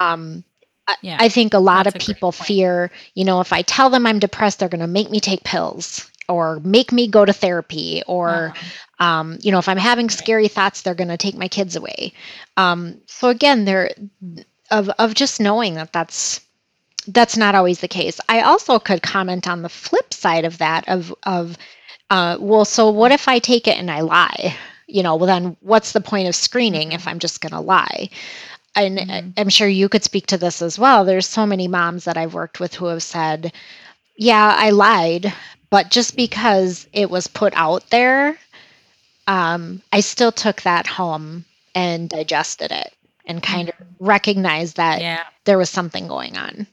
um, 0.00 0.44
I, 0.86 0.96
Yeah, 1.00 1.16
I 1.20 1.28
think 1.28 1.54
a 1.54 1.58
lot 1.58 1.86
of 1.86 1.94
a 1.94 1.98
people 1.98 2.32
fear, 2.32 2.90
you 3.14 3.24
know, 3.24 3.40
if 3.40 3.52
I 3.52 3.62
tell 3.62 3.90
them 3.90 4.06
I'm 4.06 4.18
depressed, 4.20 4.58
they're 4.58 4.68
going 4.68 4.80
to 4.80 4.86
make 4.86 5.10
me 5.10 5.20
take 5.20 5.44
pills 5.44 6.08
or 6.28 6.60
make 6.60 6.92
me 6.92 7.08
go 7.08 7.24
to 7.24 7.32
therapy 7.32 8.02
or 8.06 8.54
Uh-huh. 8.56 9.04
um, 9.04 9.38
you 9.42 9.50
know 9.50 9.58
if 9.58 9.68
i'm 9.68 9.76
having 9.76 10.08
scary 10.08 10.46
thoughts 10.48 10.82
they're 10.82 10.94
going 10.94 11.08
to 11.08 11.16
take 11.16 11.36
my 11.36 11.48
kids 11.48 11.74
away 11.76 12.12
um, 12.56 12.96
so 13.06 13.28
again 13.28 13.64
there 13.64 13.90
of 14.70 14.88
of 14.90 15.14
just 15.14 15.40
knowing 15.40 15.74
that 15.74 15.92
that's 15.92 16.40
that's 17.08 17.36
not 17.36 17.54
always 17.56 17.80
the 17.80 17.88
case 17.88 18.20
i 18.28 18.40
also 18.40 18.78
could 18.78 19.02
comment 19.02 19.48
on 19.48 19.62
the 19.62 19.68
flip 19.68 20.14
side 20.14 20.44
of 20.44 20.58
that 20.58 20.88
of 20.88 21.12
of 21.24 21.58
uh, 22.12 22.36
well 22.40 22.64
so 22.66 22.90
what 22.90 23.12
if 23.12 23.28
i 23.28 23.38
take 23.40 23.66
it 23.68 23.78
and 23.78 23.90
i 23.90 24.00
lie 24.02 24.56
you 24.88 25.02
know 25.02 25.16
well 25.16 25.26
then 25.26 25.56
what's 25.60 25.92
the 25.92 26.00
point 26.00 26.28
of 26.28 26.34
screening 26.36 26.92
if 26.92 27.08
i'm 27.08 27.18
just 27.20 27.40
going 27.40 27.52
to 27.52 27.60
lie 27.60 28.08
and 28.76 29.00
I- 29.00 29.04
Mhm. 29.04 29.32
i'm 29.38 29.48
sure 29.48 29.68
you 29.68 29.88
could 29.88 30.04
speak 30.04 30.26
to 30.28 30.38
this 30.38 30.62
as 30.62 30.78
well 30.78 31.04
there's 31.04 31.28
so 31.28 31.46
many 31.46 31.68
moms 31.68 32.04
that 32.04 32.18
i've 32.18 32.34
worked 32.34 32.60
with 32.60 32.74
who 32.74 32.86
have 32.86 33.02
said 33.02 33.52
yeah 34.16 34.54
i 34.58 34.70
lied 34.70 35.32
but 35.70 35.90
just 35.90 36.16
because 36.16 36.86
it 36.92 37.10
was 37.10 37.28
put 37.28 37.54
out 37.56 37.88
there 37.90 38.38
um, 39.28 39.82
I 39.92 40.00
still 40.00 40.32
took 40.32 40.62
that 40.62 40.86
home 40.86 41.44
and 41.74 42.08
digested 42.08 42.72
it 42.72 42.92
and 43.26 43.42
kind 43.42 43.68
of 43.68 43.74
recognized 44.00 44.76
that 44.76 45.00
Yeah, 45.00 45.24
there 45.44 45.58
was 45.58 45.70
something 45.70 46.08
going 46.08 46.36
on. 46.36 46.66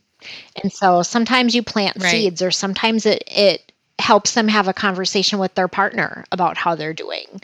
And 0.62 0.72
so 0.74 1.04
sometimes 1.04 1.56
you 1.56 1.64
plant 1.64 2.02
Right. 2.02 2.12
seeds, 2.12 2.42
or 2.42 2.52
sometimes 2.52 3.06
it 3.06 3.24
it 3.28 3.69
helps 4.00 4.34
them 4.34 4.48
have 4.48 4.68
a 4.68 4.74
conversation 4.74 5.40
with 5.40 5.54
their 5.56 5.68
partner 5.68 6.26
about 6.32 6.58
how 6.58 6.76
they're 6.76 6.94
doing, 6.94 7.42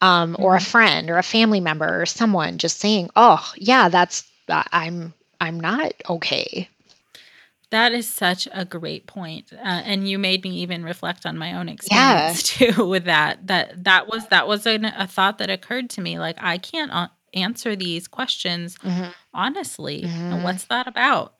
um, 0.00 0.36
or 0.38 0.54
a 0.54 0.60
friend 0.60 1.10
or 1.10 1.18
a 1.18 1.22
family 1.22 1.60
member 1.60 2.02
or 2.02 2.06
someone 2.06 2.58
just 2.58 2.78
saying, 2.78 3.10
"Oh, 3.16 3.52
yeah, 3.56 3.88
that's 3.88 4.24
I- 4.48 4.66
I'm 4.72 5.14
I'm 5.40 5.58
not 5.58 5.92
okay." 6.08 6.68
that 7.70 7.92
is 7.92 8.08
such 8.08 8.46
a 8.52 8.64
great 8.64 9.04
point. 9.08 9.52
Uh, 9.52 9.58
and 9.64 10.08
you 10.08 10.16
made 10.16 10.44
me 10.44 10.50
even 10.58 10.84
reflect 10.84 11.26
on 11.26 11.36
my 11.36 11.54
own 11.54 11.68
experience 11.68 12.42
too 12.56 12.86
with 12.86 13.04
that. 13.06 13.48
That 13.48 13.82
that 13.82 14.06
was 14.06 14.28
that 14.28 14.46
was 14.46 14.64
an, 14.66 14.84
a 14.84 15.08
thought 15.08 15.38
that 15.38 15.50
occurred 15.50 15.90
to 15.90 16.00
me. 16.00 16.20
Like 16.20 16.36
I 16.40 16.58
can't 16.58 16.92
uh, 16.92 17.08
answer 17.32 17.74
these 17.74 18.06
questions 18.06 18.78
Mhm. 18.78 19.12
honestly. 19.32 20.02
Mhm. 20.02 20.32
And 20.32 20.44
what's 20.44 20.66
that 20.66 20.86
about? 20.86 21.34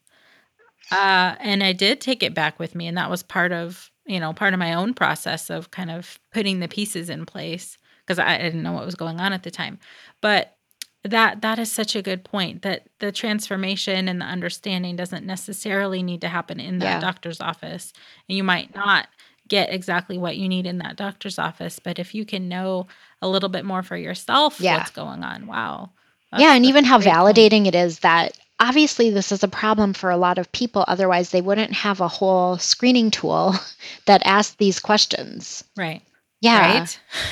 Uh, 0.90 1.36
and 1.38 1.62
I 1.62 1.72
did 1.72 2.00
take 2.00 2.22
it 2.22 2.34
back 2.34 2.58
with 2.58 2.74
me, 2.74 2.88
and 2.88 2.96
that 2.98 3.10
was 3.10 3.22
part 3.22 3.52
of 3.52 3.90
you 4.06 4.20
know 4.20 4.32
part 4.32 4.52
of 4.54 4.58
my 4.58 4.74
own 4.74 4.94
process 4.94 5.50
of 5.50 5.70
kind 5.70 5.90
of 5.90 6.18
putting 6.32 6.60
the 6.60 6.68
pieces 6.68 7.08
in 7.10 7.26
place 7.26 7.78
because 8.00 8.18
I 8.18 8.36
didn't 8.38 8.62
know 8.62 8.72
what 8.72 8.84
was 8.84 8.94
going 8.96 9.18
on 9.20 9.32
at 9.32 9.42
the 9.42 9.50
time. 9.50 9.78
But 10.20 10.56
that 11.04 11.42
that 11.42 11.58
is 11.58 11.70
such 11.70 11.94
a 11.96 12.02
good 12.02 12.24
point 12.24 12.62
that 12.62 12.86
the 12.98 13.12
transformation 13.12 14.08
and 14.08 14.20
the 14.20 14.24
understanding 14.26 14.96
doesn't 14.96 15.26
necessarily 15.26 16.02
need 16.02 16.20
to 16.22 16.28
happen 16.28 16.58
in 16.60 16.78
that 16.78 16.84
Yeah. 16.86 17.00
doctor's 17.00 17.40
office, 17.40 17.92
and 18.28 18.36
you 18.36 18.44
might 18.44 18.74
not 18.74 19.08
get 19.46 19.70
exactly 19.70 20.16
what 20.16 20.38
you 20.38 20.48
need 20.48 20.66
in 20.66 20.78
that 20.78 20.96
doctor's 20.96 21.38
office. 21.38 21.78
But 21.78 21.98
if 21.98 22.14
you 22.14 22.24
can 22.24 22.48
know 22.48 22.86
a 23.20 23.28
little 23.28 23.50
bit 23.50 23.64
more 23.66 23.82
for 23.82 23.96
yourself 23.96 24.58
Yeah. 24.60 24.78
what's 24.78 24.90
going 24.90 25.22
on, 25.22 25.46
wow. 25.46 25.90
yeah, 26.38 26.54
and 26.54 26.64
even 26.64 26.84
how 26.84 26.98
great 26.98 27.12
point. 27.12 27.36
validating 27.36 27.66
it 27.66 27.74
is 27.74 27.98
that 28.00 28.38
obviously 28.60 29.10
this 29.10 29.32
is 29.32 29.42
a 29.42 29.48
problem 29.48 29.92
for 29.92 30.10
a 30.10 30.16
lot 30.16 30.38
of 30.38 30.50
people. 30.52 30.84
Otherwise, 30.88 31.30
they 31.30 31.40
wouldn't 31.40 31.72
have 31.72 32.00
a 32.00 32.08
whole 32.08 32.58
screening 32.58 33.10
tool 33.10 33.54
that 34.06 34.22
asks 34.24 34.56
these 34.56 34.80
questions. 34.80 35.64
Right. 35.76 36.02
Yeah. 36.40 36.82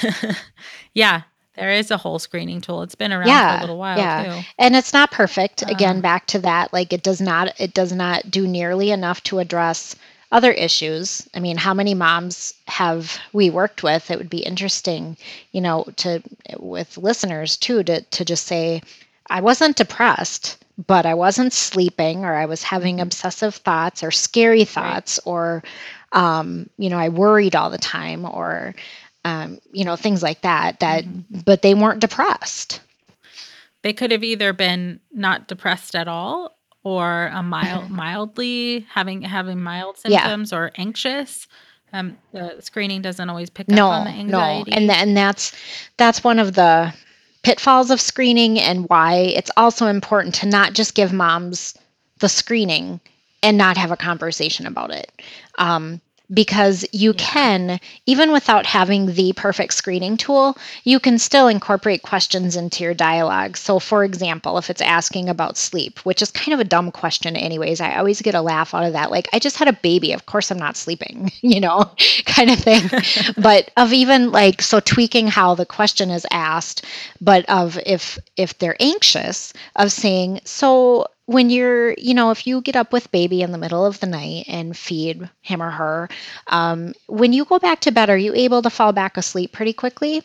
Right? 0.02 0.36
yeah. 0.94 1.22
There 1.54 1.70
is 1.70 1.90
a 1.90 1.98
whole 1.98 2.18
screening 2.18 2.62
tool. 2.62 2.82
It's 2.82 2.94
been 2.94 3.12
around 3.12 3.24
for 3.24 3.28
Yeah, 3.28 3.60
a 3.60 3.60
little 3.60 3.76
while 3.78 3.98
yeah. 3.98 4.24
too. 4.40 4.46
And 4.58 4.74
it's 4.74 4.94
not 4.94 5.10
perfect. 5.10 5.62
Again, 5.62 5.96
Um, 5.96 6.00
back 6.00 6.26
to 6.28 6.38
that, 6.40 6.72
like 6.72 6.94
it 6.94 7.02
does 7.02 7.20
not 7.20 7.60
it 7.60 7.74
does 7.74 7.92
not 7.92 8.30
do 8.30 8.46
nearly 8.46 8.90
enough 8.90 9.22
to 9.24 9.38
address 9.38 9.94
other 10.30 10.50
issues. 10.50 11.28
I 11.34 11.40
mean, 11.40 11.58
how 11.58 11.74
many 11.74 11.92
moms 11.92 12.54
have 12.68 13.18
we 13.34 13.50
worked 13.50 13.82
with? 13.82 14.10
It 14.10 14.16
would 14.16 14.30
be 14.30 14.38
interesting, 14.38 15.18
you 15.52 15.60
know, 15.60 15.84
to 15.96 16.22
with 16.58 16.96
listeners 16.96 17.58
too 17.58 17.82
to 17.82 18.00
to 18.00 18.24
just 18.24 18.46
say 18.46 18.80
I 19.28 19.42
wasn't 19.42 19.76
depressed, 19.76 20.61
but 20.86 21.06
I 21.06 21.14
wasn't 21.14 21.52
sleeping 21.52 22.24
or 22.24 22.34
I 22.34 22.46
was 22.46 22.62
having 22.62 23.00
obsessive 23.00 23.54
thoughts 23.54 24.02
or 24.02 24.10
scary 24.10 24.64
thoughts 24.64 25.18
or 25.24 25.62
um, 26.12 26.68
you 26.76 26.90
know, 26.90 26.98
I 26.98 27.08
worried 27.08 27.54
all 27.56 27.70
the 27.70 27.78
time 27.78 28.24
or 28.24 28.74
um, 29.24 29.58
you 29.72 29.84
know, 29.84 29.96
things 29.96 30.22
like 30.22 30.42
that 30.42 30.80
that 30.80 31.04
but 31.44 31.62
they 31.62 31.74
weren't 31.74 32.00
depressed. 32.00 32.80
They 33.82 33.92
could 33.92 34.10
have 34.12 34.22
either 34.24 34.52
been 34.52 35.00
not 35.12 35.48
depressed 35.48 35.94
at 35.94 36.08
all 36.08 36.56
or 36.84 37.26
a 37.32 37.42
mild 37.42 37.90
mildly 38.02 38.86
having 38.90 39.22
having 39.22 39.60
mild 39.62 39.96
Mm-hmm. 39.96 40.12
Yeah. 40.12 40.18
symptoms 40.22 40.52
or 40.52 40.72
anxious. 40.76 41.46
Um, 41.94 42.16
the 42.32 42.56
screening 42.60 43.02
doesn't 43.02 43.28
always 43.28 43.50
pick 43.50 43.66
up 43.68 43.78
on 43.78 44.04
no 44.04 44.10
the 44.10 44.10
no 44.24 44.38
anxiety. 44.40 44.72
and 44.72 44.88
tha- 44.88 44.96
and 44.96 45.16
that's 45.16 45.52
that's 45.98 46.24
one 46.24 46.38
of 46.38 46.54
the 46.54 46.92
pitfalls 47.42 47.90
of 47.90 48.00
screening 48.00 48.58
and 48.58 48.88
why 48.88 49.14
it's 49.14 49.50
also 49.56 49.86
important 49.86 50.34
to 50.36 50.46
not 50.46 50.72
just 50.72 50.94
give 50.94 51.12
moms 51.12 51.74
the 52.18 52.28
screening 52.28 53.00
and 53.42 53.58
not 53.58 53.76
have 53.76 53.90
a 53.90 53.96
conversation 53.96 54.66
about 54.66 54.90
it. 54.90 55.10
Um, 55.58 56.00
because 56.32 56.84
you 56.92 57.12
can 57.14 57.78
even 58.06 58.32
without 58.32 58.66
having 58.66 59.14
the 59.14 59.32
perfect 59.34 59.74
screening 59.74 60.16
tool 60.16 60.56
you 60.84 60.98
can 60.98 61.18
still 61.18 61.48
incorporate 61.48 62.02
questions 62.02 62.56
into 62.56 62.84
your 62.84 62.94
dialogue. 62.94 63.56
So 63.56 63.78
for 63.78 64.04
example 64.04 64.58
if 64.58 64.70
it's 64.70 64.80
asking 64.80 65.28
about 65.28 65.56
sleep 65.56 65.98
which 66.00 66.22
is 66.22 66.30
kind 66.30 66.52
of 66.54 66.60
a 66.60 66.64
dumb 66.64 66.90
question 66.90 67.36
anyways 67.36 67.80
i 67.80 67.96
always 67.96 68.22
get 68.22 68.34
a 68.34 68.40
laugh 68.40 68.74
out 68.74 68.84
of 68.84 68.92
that 68.92 69.10
like 69.10 69.28
i 69.32 69.38
just 69.38 69.56
had 69.56 69.68
a 69.68 69.72
baby 69.72 70.12
of 70.12 70.26
course 70.26 70.50
i'm 70.50 70.58
not 70.58 70.76
sleeping 70.76 71.30
you 71.40 71.60
know 71.60 71.90
kind 72.26 72.50
of 72.50 72.58
thing. 72.58 72.82
But 73.36 73.70
of 73.76 73.92
even 73.92 74.30
like 74.32 74.62
so 74.62 74.80
tweaking 74.80 75.26
how 75.26 75.54
the 75.54 75.66
question 75.66 76.10
is 76.10 76.26
asked 76.30 76.84
but 77.20 77.48
of 77.48 77.78
if 77.86 78.18
if 78.36 78.58
they're 78.58 78.76
anxious 78.80 79.52
of 79.76 79.92
saying 79.92 80.40
so 80.44 81.06
when 81.32 81.50
you're 81.50 81.94
you 81.94 82.14
know 82.14 82.30
if 82.30 82.46
you 82.46 82.60
get 82.60 82.76
up 82.76 82.92
with 82.92 83.10
baby 83.10 83.42
in 83.42 83.52
the 83.52 83.58
middle 83.58 83.84
of 83.86 83.98
the 84.00 84.06
night 84.06 84.44
and 84.48 84.76
feed 84.76 85.28
him 85.40 85.62
or 85.62 85.70
her 85.70 86.08
um, 86.48 86.94
when 87.06 87.32
you 87.32 87.44
go 87.44 87.58
back 87.58 87.80
to 87.80 87.90
bed 87.90 88.10
are 88.10 88.16
you 88.18 88.34
able 88.34 88.62
to 88.62 88.70
fall 88.70 88.92
back 88.92 89.16
asleep 89.16 89.52
pretty 89.52 89.72
quickly? 89.72 90.22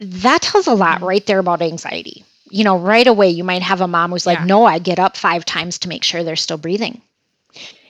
That 0.00 0.42
tells 0.42 0.66
a 0.66 0.74
lot 0.74 1.02
right 1.02 1.24
there 1.26 1.38
about 1.40 1.62
anxiety. 1.62 2.24
You 2.50 2.64
know 2.64 2.78
right 2.78 3.06
away 3.06 3.28
you 3.30 3.44
might 3.44 3.62
have 3.62 3.80
a 3.80 3.86
mom 3.88 4.10
who's 4.10 4.26
like 4.26 4.38
Yeah. 4.40 4.44
no 4.46 4.64
i 4.64 4.78
get 4.78 4.98
up 4.98 5.16
five 5.16 5.44
times 5.44 5.78
to 5.80 5.88
make 5.88 6.04
sure 6.04 6.24
they're 6.24 6.36
still 6.36 6.58
breathing. 6.58 7.00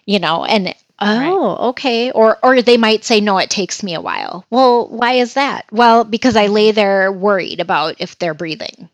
You 0.06 0.18
know 0.18 0.44
and 0.44 0.74
oh 1.00 1.70
okay. 1.70 2.10
Or 2.10 2.38
or 2.42 2.60
they 2.62 2.76
might 2.76 3.04
say 3.04 3.20
no 3.20 3.38
it 3.38 3.48
takes 3.48 3.82
me 3.82 3.94
a 3.94 4.00
while. 4.02 4.44
Well 4.50 4.88
why 4.88 5.14
is 5.14 5.34
that? 5.34 5.64
Well 5.72 6.04
because 6.04 6.36
i 6.36 6.46
lay 6.48 6.72
there 6.72 7.10
worried 7.10 7.60
about 7.60 7.96
if 8.00 8.18
they're 8.18 8.34
breathing 8.34 8.88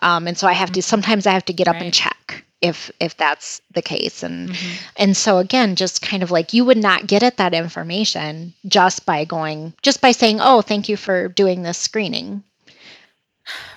um, 0.00 0.26
and 0.26 0.36
so 0.38 0.46
i 0.46 0.52
have 0.52 0.70
to 0.72 0.82
sometimes 0.82 1.26
i 1.26 1.32
have 1.32 1.44
to 1.44 1.52
get 1.52 1.68
up 1.68 1.76
and 1.76 1.92
check 1.94 2.44
if 2.60 2.90
if 3.00 3.16
that's 3.16 3.60
the 3.74 3.82
case 3.82 4.22
and 4.22 4.50
Mhm. 4.50 4.76
and 4.96 5.16
so 5.16 5.38
again 5.38 5.74
just 5.76 6.00
kind 6.02 6.22
of 6.22 6.30
like 6.30 6.52
you 6.52 6.64
would 6.64 6.78
not 6.78 7.06
get 7.06 7.22
at 7.22 7.36
that 7.38 7.54
information 7.54 8.54
just 8.66 9.04
by 9.06 9.24
going 9.24 9.72
just 9.82 10.00
by 10.00 10.12
saying 10.12 10.38
oh 10.40 10.62
thank 10.62 10.88
you 10.88 10.96
for 10.96 11.28
doing 11.28 11.62
this 11.62 11.78
screening 11.78 12.42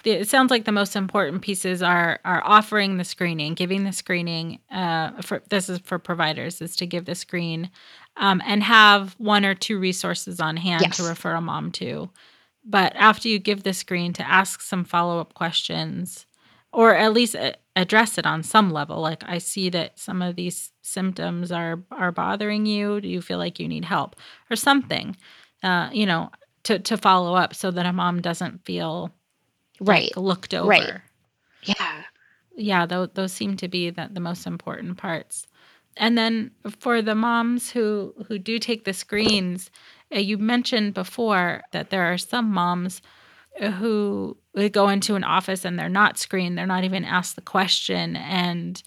it 0.03 0.27
sounds 0.29 0.51
like 0.51 0.65
the 0.65 0.71
most 0.71 0.95
important 0.95 1.41
pieces 1.41 1.81
are 1.81 2.19
are 2.23 2.43
offering 2.45 2.97
the 2.97 3.03
screening, 3.03 3.55
giving 3.55 3.83
the 3.83 3.91
screening. 3.91 4.59
Uh, 4.71 5.19
for 5.23 5.41
this 5.49 5.69
is 5.69 5.79
for 5.79 5.97
providers 5.97 6.61
is 6.61 6.75
to 6.77 6.85
give 6.85 7.05
the 7.05 7.15
screen, 7.15 7.71
um, 8.17 8.43
and 8.45 8.61
have 8.61 9.15
one 9.17 9.43
or 9.43 9.55
two 9.55 9.79
resources 9.79 10.39
on 10.39 10.55
hand 10.57 10.83
Yes. 10.83 10.97
to 10.97 11.03
refer 11.03 11.33
a 11.33 11.41
mom 11.41 11.71
to. 11.73 12.11
But 12.65 12.95
after 12.95 13.27
you 13.29 13.37
give 13.39 13.63
the 13.63 13.73
screen, 13.73 14.11
to 14.13 14.27
ask 14.27 14.61
some 14.61 14.83
follow 14.83 15.19
up 15.19 15.33
questions, 15.35 16.25
or 16.73 16.95
at 16.95 17.13
least 17.13 17.35
address 17.75 18.17
it 18.17 18.25
on 18.25 18.41
some 18.43 18.71
level. 18.71 18.99
Like 19.01 19.23
I 19.25 19.37
see 19.37 19.69
that 19.69 19.99
some 19.99 20.21
of 20.21 20.35
these 20.35 20.71
symptoms 20.81 21.51
are 21.51 21.83
are 21.91 22.11
bothering 22.11 22.65
you. 22.65 22.99
Do 23.01 23.07
you 23.07 23.21
feel 23.21 23.37
like 23.37 23.59
you 23.59 23.67
need 23.67 23.85
help 23.85 24.15
or 24.49 24.55
something? 24.55 25.15
Uh, 25.63 25.89
you 25.93 26.05
know, 26.05 26.29
to 26.63 26.79
to 26.79 26.97
follow 26.97 27.35
up 27.35 27.53
so 27.53 27.71
that 27.71 27.85
a 27.85 27.93
mom 27.93 28.21
doesn't 28.21 28.65
feel 28.65 29.13
Right. 29.79 30.11
like, 30.15 30.17
looked 30.17 30.53
over. 30.53 30.69
Right. 30.69 31.01
Yeah. 31.63 32.03
Yeah, 32.55 32.85
those 32.85 33.09
those 33.13 33.33
seem 33.33 33.57
to 33.57 33.67
be 33.67 33.89
the, 33.89 34.09
the 34.11 34.19
most 34.21 34.47
important 34.47 34.97
parts. 34.97 35.45
And 35.97 36.17
then 36.17 36.51
for 36.79 37.01
the 37.01 37.15
moms 37.15 37.71
who 37.71 38.13
who 38.27 38.39
do 38.39 38.59
take 38.59 38.85
the 38.85 38.93
screens, 38.93 39.69
you 40.11 40.37
mentioned 40.37 40.93
before 40.93 41.61
that 41.71 41.89
there 41.89 42.03
are 42.11 42.17
some 42.17 42.49
moms 42.51 43.01
uh, 43.61 43.71
who 43.71 44.37
go 44.71 44.89
into 44.89 45.15
an 45.15 45.23
office 45.23 45.65
and 45.65 45.77
they're 45.79 45.89
not 45.89 46.17
screened, 46.17 46.57
they're 46.57 46.65
not 46.65 46.83
even 46.83 47.05
asked 47.05 47.35
the 47.35 47.41
question. 47.41 48.15
And 48.17 48.81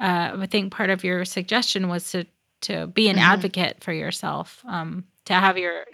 uh, 0.00 0.36
I 0.40 0.46
think 0.46 0.72
part 0.72 0.90
of 0.90 1.04
your 1.04 1.24
suggestion 1.24 1.88
was 1.88 2.10
to 2.12 2.26
to 2.62 2.86
be 2.88 3.08
an 3.08 3.16
Mhm. 3.16 3.20
advocate 3.20 3.82
for 3.82 3.92
yourself, 3.92 4.62
um, 4.66 5.04
to 5.24 5.34
have 5.34 5.56
your 5.58 5.84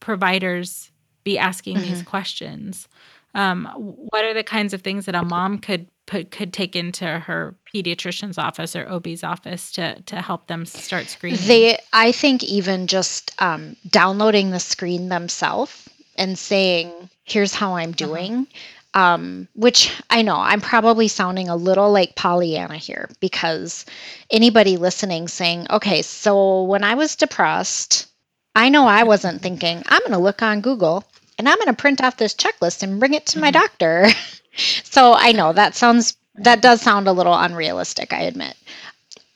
providers 0.00 0.90
be 1.24 1.38
asking 1.38 1.80
these 1.80 2.00
Mm-hmm. 2.00 2.10
questions. 2.10 2.88
Um, 3.34 3.66
what 3.76 4.24
are 4.24 4.34
the 4.34 4.44
kinds 4.44 4.74
of 4.74 4.82
things 4.82 5.06
that 5.06 5.14
a 5.14 5.22
mom 5.22 5.58
could 5.58 5.88
put 6.06 6.30
could 6.30 6.52
take 6.52 6.76
into 6.76 7.04
her 7.06 7.54
pediatrician's 7.72 8.38
office 8.38 8.76
or 8.76 8.88
OB's 8.90 9.24
office 9.24 9.72
to 9.72 10.00
to 10.02 10.20
help 10.20 10.46
them 10.46 10.66
start 10.66 11.06
screening? 11.08 11.40
They, 11.46 11.78
I 11.92 12.12
think, 12.12 12.44
even 12.44 12.86
just 12.86 13.32
um, 13.40 13.76
downloading 13.88 14.50
the 14.50 14.60
screen 14.60 15.08
themselves 15.08 15.88
and 16.16 16.38
saying, 16.38 16.92
"Here's 17.24 17.54
how 17.54 17.76
I'm 17.76 17.92
doing," 17.92 18.46
um, 18.94 19.48
which 19.54 19.92
I 20.10 20.22
know 20.22 20.36
I'm 20.36 20.60
probably 20.60 21.08
sounding 21.08 21.48
a 21.48 21.56
little 21.56 21.90
like 21.90 22.16
Pollyanna 22.16 22.76
here 22.76 23.10
because 23.20 23.84
anybody 24.30 24.76
listening 24.76 25.28
saying, 25.28 25.66
"Okay, 25.70 26.02
so 26.02 26.62
when 26.64 26.84
I 26.84 26.94
was 26.94 27.16
depressed, 27.16 28.06
I 28.54 28.68
know 28.68 28.86
I 28.86 29.04
wasn't 29.04 29.42
thinking 29.42 29.82
I'm 29.86 30.00
going 30.00 30.12
to 30.12 30.18
look 30.18 30.42
on 30.42 30.60
Google 30.60 31.04
and 31.38 31.48
I'm 31.48 31.56
going 31.56 31.66
to 31.66 31.74
print 31.74 32.02
off 32.02 32.16
this 32.16 32.34
checklist 32.34 32.82
and 32.82 33.00
bring 33.00 33.14
it 33.14 33.26
to 33.26 33.38
my 33.38 33.50
doctor." 33.50 34.08
so 34.56 35.14
I 35.14 35.32
know 35.32 35.52
that 35.52 35.74
sounds 35.74 36.16
that 36.36 36.62
does 36.62 36.80
sound 36.80 37.06
a 37.06 37.12
little 37.12 37.34
unrealistic. 37.36 38.12
I 38.12 38.22
admit 38.22 38.56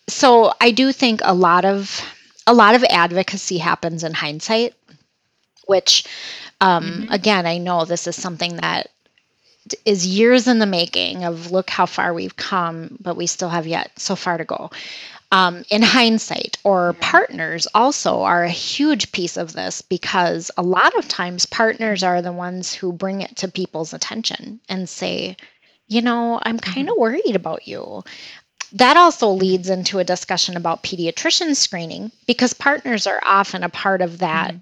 so 0.08 0.52
I 0.60 0.70
do 0.70 0.90
think 0.90 1.20
a 1.22 1.34
lot 1.34 1.64
of 1.64 2.02
a 2.46 2.54
lot 2.54 2.74
of 2.74 2.82
advocacy 2.84 3.58
happens 3.58 4.02
in 4.02 4.14
hindsight, 4.14 4.74
which 5.66 6.04
um, 6.60 7.06
again 7.10 7.46
I 7.46 7.58
know 7.58 7.84
this 7.84 8.06
is 8.06 8.16
something 8.16 8.56
that 8.56 8.90
is 9.84 10.06
years 10.06 10.48
in 10.48 10.58
the 10.58 10.66
making 10.66 11.24
of 11.24 11.50
look 11.50 11.68
how 11.68 11.84
far 11.84 12.14
we've 12.14 12.36
come, 12.36 12.96
but 13.00 13.16
we 13.16 13.26
still 13.26 13.50
have 13.50 13.66
yet 13.66 13.92
so 13.96 14.16
far 14.16 14.38
to 14.38 14.44
go. 14.44 14.70
Um, 15.30 15.62
in 15.70 15.82
hindsight, 15.82 16.56
or 16.64 16.94
partners 16.94 17.66
also 17.74 18.22
are 18.22 18.44
a 18.44 18.50
huge 18.50 19.12
piece 19.12 19.36
of 19.36 19.52
this 19.52 19.82
because 19.82 20.50
a 20.56 20.62
lot 20.62 20.96
of 20.96 21.06
times 21.06 21.44
partners 21.44 22.02
are 22.02 22.22
the 22.22 22.32
ones 22.32 22.72
who 22.72 22.92
bring 22.92 23.20
it 23.20 23.36
to 23.36 23.48
people's 23.48 23.92
attention 23.92 24.60
and 24.70 24.88
say, 24.88 25.36
you 25.86 26.00
know, 26.00 26.38
I'm 26.42 26.58
kind 26.58 26.88
of 26.88 26.96
worried 26.96 27.36
about 27.36 27.68
you. 27.68 28.04
That 28.72 28.96
also 28.96 29.28
leads 29.28 29.68
into 29.68 29.98
a 29.98 30.04
discussion 30.04 30.56
about 30.56 30.82
pediatrician 30.82 31.54
screening 31.56 32.10
because 32.26 32.54
partners 32.54 33.06
are 33.06 33.20
often 33.24 33.64
a 33.64 33.68
part 33.68 34.00
of 34.00 34.18
that 34.18 34.54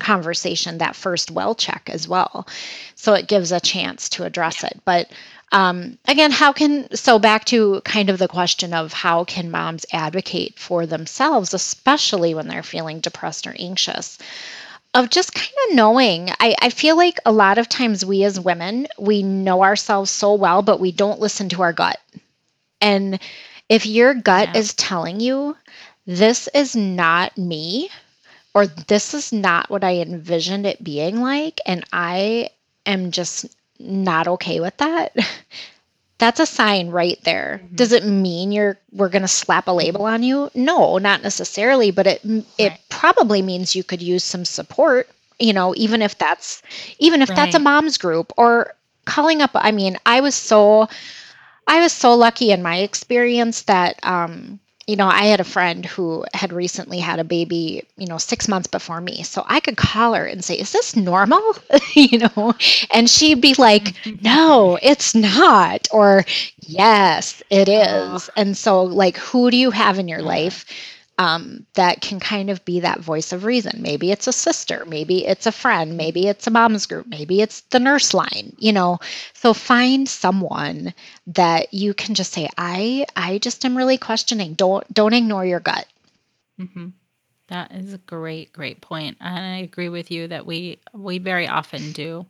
conversation, 0.00 0.78
that 0.78 0.96
first 0.96 1.30
well 1.30 1.54
check 1.54 1.88
as 1.92 2.08
well. 2.08 2.46
So 2.94 3.14
it 3.14 3.28
gives 3.28 3.52
a 3.52 3.60
chance 3.60 4.08
to 4.10 4.24
address 4.24 4.64
it. 4.64 4.80
But 4.84 5.10
um, 5.52 5.98
again, 6.06 6.30
how 6.30 6.52
can, 6.52 6.94
so 6.96 7.18
back 7.18 7.44
to 7.46 7.80
kind 7.84 8.10
of 8.10 8.18
the 8.18 8.28
question 8.28 8.74
of 8.74 8.92
how 8.92 9.24
can 9.24 9.50
moms 9.50 9.86
advocate 9.92 10.58
for 10.58 10.86
themselves, 10.86 11.54
especially 11.54 12.34
when 12.34 12.48
they're 12.48 12.62
feeling 12.62 13.00
depressed 13.00 13.46
or 13.46 13.54
anxious? 13.58 14.18
Of 14.94 15.10
just 15.10 15.34
kind 15.34 15.50
of 15.68 15.76
knowing, 15.76 16.30
I, 16.40 16.54
I 16.60 16.70
feel 16.70 16.96
like 16.96 17.18
a 17.26 17.32
lot 17.32 17.58
of 17.58 17.68
times 17.68 18.04
we 18.04 18.24
as 18.24 18.38
women, 18.38 18.86
we 18.98 19.22
know 19.22 19.62
ourselves 19.62 20.10
so 20.10 20.34
well, 20.34 20.62
but 20.62 20.80
we 20.80 20.92
don't 20.92 21.20
listen 21.20 21.48
to 21.50 21.62
our 21.62 21.72
gut. 21.72 22.00
And 22.80 23.18
if 23.68 23.86
your 23.86 24.14
gut 24.14 24.50
Yeah. 24.52 24.60
is 24.60 24.74
telling 24.74 25.20
you, 25.20 25.56
this 26.06 26.48
is 26.54 26.76
not 26.76 27.36
me, 27.38 27.90
or 28.54 28.66
this 28.66 29.14
is 29.14 29.32
not 29.32 29.70
what 29.70 29.82
I 29.82 29.96
envisioned 29.96 30.66
it 30.66 30.84
being 30.84 31.20
like, 31.20 31.60
and 31.66 31.84
I 31.92 32.50
am 32.86 33.10
just 33.10 33.46
not 33.84 34.28
okay 34.28 34.60
with 34.60 34.76
that, 34.78 35.16
that's 36.18 36.40
a 36.40 36.46
sign 36.46 36.90
right 36.90 37.18
there. 37.24 37.60
Does 37.74 37.92
it 37.92 38.04
mean 38.04 38.52
you're 38.52 38.78
we're 38.92 39.08
going 39.08 39.22
to 39.22 39.28
slap 39.28 39.66
a 39.66 39.72
label 39.72 40.04
on 40.06 40.22
you? 40.22 40.50
No, 40.54 40.98
not 40.98 41.22
necessarily, 41.22 41.90
but 41.90 42.06
it 42.06 42.20
it 42.58 42.72
probably 42.88 43.42
means 43.42 43.74
you 43.74 43.84
could 43.84 44.02
use 44.02 44.24
some 44.24 44.44
support, 44.44 45.08
you 45.38 45.52
know, 45.52 45.74
even 45.76 46.02
if 46.02 46.16
that's 46.16 46.62
even 46.98 47.22
if 47.22 47.28
that's 47.34 47.54
a 47.54 47.58
mom's 47.58 47.98
group 47.98 48.32
or 48.36 48.74
calling 49.04 49.42
up 49.42 49.50
I 49.54 49.72
mean, 49.72 49.98
I 50.06 50.20
was 50.20 50.34
so 50.34 50.88
I 51.66 51.80
was 51.80 51.92
so 51.92 52.14
lucky 52.14 52.50
in 52.52 52.62
my 52.62 52.78
experience 52.78 53.62
that 53.62 53.98
um 54.02 54.60
you 54.86 54.96
know, 54.96 55.06
I 55.08 55.24
had 55.24 55.40
a 55.40 55.44
friend 55.44 55.84
who 55.84 56.24
had 56.34 56.52
recently 56.52 56.98
had 56.98 57.18
a 57.18 57.24
baby, 57.24 57.84
you 57.96 58.06
know, 58.06 58.18
six 58.18 58.48
months 58.48 58.66
before 58.66 59.00
me. 59.00 59.22
So 59.22 59.42
I 59.46 59.60
could 59.60 59.76
call 59.76 60.14
her 60.14 60.26
and 60.26 60.44
say, 60.44 60.54
Is 60.58 60.72
this 60.72 60.94
normal? 60.96 61.42
you 61.94 62.18
know, 62.18 62.54
and 62.92 63.08
she'd 63.08 63.40
be 63.40 63.54
like, 63.58 63.84
mm-hmm. 64.04 64.22
No, 64.22 64.78
it's 64.82 65.14
not. 65.14 65.88
Or, 65.90 66.24
Yes, 66.60 67.42
it 67.50 67.68
is. 67.68 68.30
And 68.36 68.56
so, 68.56 68.82
like, 68.82 69.16
who 69.18 69.50
do 69.50 69.56
you 69.56 69.70
have 69.70 69.98
in 69.98 70.08
your 70.08 70.22
life 70.22 70.64
um, 71.18 71.66
that 71.74 72.00
can 72.00 72.20
kind 72.20 72.50
of 72.50 72.64
be 72.64 72.80
that 72.80 73.00
voice 73.00 73.32
of 73.32 73.44
reason? 73.44 73.82
Maybe 73.82 74.10
it's 74.10 74.26
a 74.26 74.32
sister, 74.32 74.84
maybe 74.86 75.26
it's 75.26 75.46
a 75.46 75.52
friend, 75.52 75.96
maybe 75.96 76.26
it's 76.28 76.46
a 76.46 76.50
mom's 76.50 76.86
group, 76.86 77.06
maybe 77.06 77.40
it's 77.40 77.60
the 77.70 77.80
nurse 77.80 78.14
line, 78.14 78.54
you 78.58 78.72
know. 78.72 78.98
So 79.34 79.54
find 79.54 80.08
someone 80.08 80.94
that 81.28 81.72
you 81.72 81.94
can 81.94 82.14
just 82.14 82.32
say, 82.32 82.48
I 82.58 83.06
I 83.16 83.38
just 83.38 83.64
am 83.64 83.76
really 83.76 83.98
questioning. 83.98 84.54
Don't 84.54 84.92
don't 84.92 85.14
ignore 85.14 85.44
your 85.46 85.60
gut. 85.60 85.86
hmm 86.58 86.88
That 87.48 87.72
is 87.72 87.92
a 87.94 87.98
great, 87.98 88.52
great 88.52 88.80
point, 88.80 89.18
and 89.20 89.44
I 89.44 89.58
agree 89.58 89.88
with 89.90 90.10
you 90.10 90.28
that 90.28 90.46
we 90.46 90.80
we 90.94 91.18
very 91.18 91.48
often 91.48 91.92
do. 91.92 92.26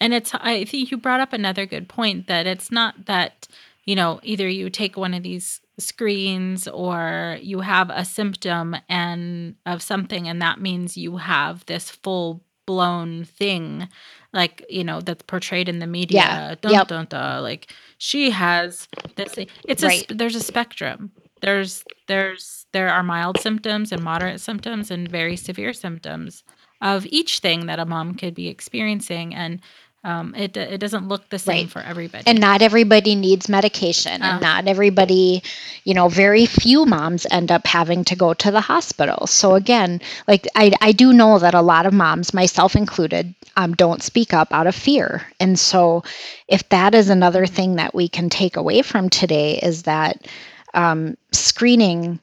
And 0.00 0.14
it's 0.14 0.34
I 0.34 0.64
think 0.64 0.90
you 0.90 0.96
brought 0.96 1.20
up 1.20 1.32
another 1.32 1.66
good 1.66 1.88
point 1.88 2.26
that 2.26 2.46
it's 2.46 2.70
not 2.70 3.06
that 3.06 3.48
you 3.84 3.94
know 3.94 4.20
either 4.22 4.48
you 4.48 4.70
take 4.70 4.96
one 4.96 5.14
of 5.14 5.22
these 5.22 5.60
screens 5.80 6.68
or 6.68 7.38
you 7.40 7.60
have 7.60 7.90
a 7.90 8.04
symptom 8.04 8.76
and 8.88 9.56
of 9.66 9.82
something 9.82 10.28
and 10.28 10.40
that 10.42 10.60
means 10.60 10.96
you 10.96 11.16
have 11.18 11.64
this 11.66 11.90
full 11.90 12.42
blown 12.66 13.24
thing 13.24 13.88
like 14.32 14.64
you 14.68 14.84
know 14.84 15.00
that's 15.00 15.22
portrayed 15.22 15.68
in 15.68 15.78
the 15.80 15.86
media 15.86 16.16
Yeah. 16.18 16.54
dun, 16.60 16.72
Yep. 16.72 16.88
dun, 16.88 17.06
dun, 17.08 17.42
like 17.42 17.72
she 17.98 18.30
has 18.30 18.88
this 19.16 19.34
it's 19.64 19.82
a 19.82 19.86
Right. 19.86 20.00
sp- 20.06 20.16
there's 20.16 20.36
a 20.36 20.40
spectrum 20.40 21.12
there's 21.42 21.84
there's 22.06 22.66
there 22.72 22.88
are 22.90 23.02
mild 23.02 23.38
symptoms 23.38 23.92
and 23.92 24.02
moderate 24.04 24.40
symptoms 24.40 24.90
and 24.90 25.08
very 25.08 25.36
severe 25.36 25.72
symptoms 25.72 26.44
of 26.80 27.06
each 27.06 27.40
thing 27.40 27.66
that 27.66 27.78
a 27.78 27.86
mom 27.86 28.14
could 28.14 28.34
be 28.34 28.48
experiencing 28.48 29.34
and 29.34 29.60
um, 30.04 30.34
it 30.34 30.56
it 30.56 30.78
doesn't 30.78 31.08
look 31.08 31.28
the 31.28 31.38
same 31.38 31.64
Right. 31.64 31.70
for 31.70 31.80
everybody 31.82 32.24
And 32.26 32.40
not 32.40 32.62
everybody 32.62 33.14
needs 33.14 33.48
medication, 33.50 34.22
and 34.22 34.40
not 34.40 34.66
everybody, 34.66 35.42
you 35.84 35.94
know, 35.94 36.08
very 36.08 36.46
few 36.46 36.86
moms 36.86 37.26
end 37.30 37.50
up 37.50 37.66
having 37.66 38.04
to 38.04 38.16
go 38.16 38.34
to 38.34 38.50
the 38.50 38.60
hospital. 38.60 39.26
So 39.26 39.54
again, 39.54 40.00
like 40.28 40.46
I, 40.54 40.72
I 40.80 40.92
do 40.92 41.12
know 41.12 41.38
that 41.38 41.54
a 41.54 41.62
lot 41.62 41.86
of 41.86 41.92
moms, 41.92 42.34
myself 42.34 42.76
included, 42.76 43.34
um, 43.56 43.74
don't 43.74 44.02
speak 44.02 44.32
up 44.32 44.52
out 44.52 44.66
of 44.66 44.74
fear. 44.74 45.26
And 45.38 45.58
so, 45.58 46.04
if 46.48 46.68
that 46.70 46.94
is 46.94 47.08
another 47.08 47.46
thing 47.46 47.76
that 47.76 47.94
we 47.94 48.08
can 48.08 48.30
take 48.30 48.56
away 48.56 48.82
from 48.82 49.08
today, 49.08 49.58
is 49.62 49.84
that 49.84 50.26
um, 50.74 51.16
screening 51.32 52.20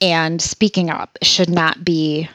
and 0.00 0.40
speaking 0.40 0.90
up 0.90 1.18
should 1.22 1.50
not 1.50 1.84
be 1.84 2.28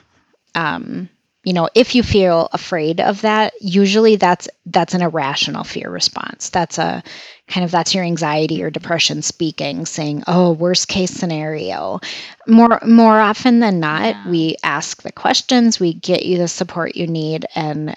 um, 0.56 1.10
you 1.44 1.54
know 1.54 1.70
if 1.76 1.96
you 1.96 2.04
feel 2.04 2.50
afraid 2.54 3.00
of 3.00 3.22
that 3.22 3.54
usually 3.62 4.16
that's 4.16 4.48
that's 4.68 4.94
an 4.94 5.02
irrational 5.02 5.64
fear 5.64 5.90
response 5.90 6.50
that's 6.50 6.78
a 6.78 7.04
kind 7.48 7.64
of 7.64 7.72
that's 7.72 7.94
your 7.94 8.04
anxiety 8.04 8.64
or 8.64 8.70
depression 8.70 9.22
speaking 9.22 9.86
saying 9.86 10.24
oh 10.28 10.52
worst 10.54 10.88
case 10.88 11.12
scenario 11.12 12.00
more 12.48 12.80
more 12.86 13.20
often 13.20 13.60
than 13.60 13.80
not 13.80 14.16
Yeah. 14.16 14.30
we 14.30 14.56
ask 14.64 15.02
the 15.04 15.12
questions 15.12 15.80
we 15.80 15.94
get 15.94 16.26
you 16.26 16.38
the 16.38 16.48
support 16.48 16.96
you 16.96 17.08
need 17.08 17.46
and 17.56 17.96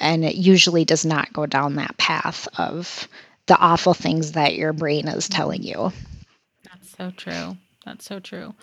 and 0.00 0.24
it 0.24 0.34
usually 0.36 0.84
does 0.84 1.04
not 1.04 1.32
go 1.32 1.46
down 1.46 1.76
that 1.76 1.96
path 1.96 2.48
of 2.58 3.08
the 3.46 3.56
awful 3.58 3.94
things 3.94 4.32
that 4.32 4.54
your 4.54 4.72
brain 4.72 5.08
is 5.08 5.28
telling 5.28 5.62
you. 5.62 5.92
That's 6.64 6.90
so 6.96 7.12
true. 7.16 7.56
That's 7.84 8.04
so 8.04 8.20
true. 8.20 8.54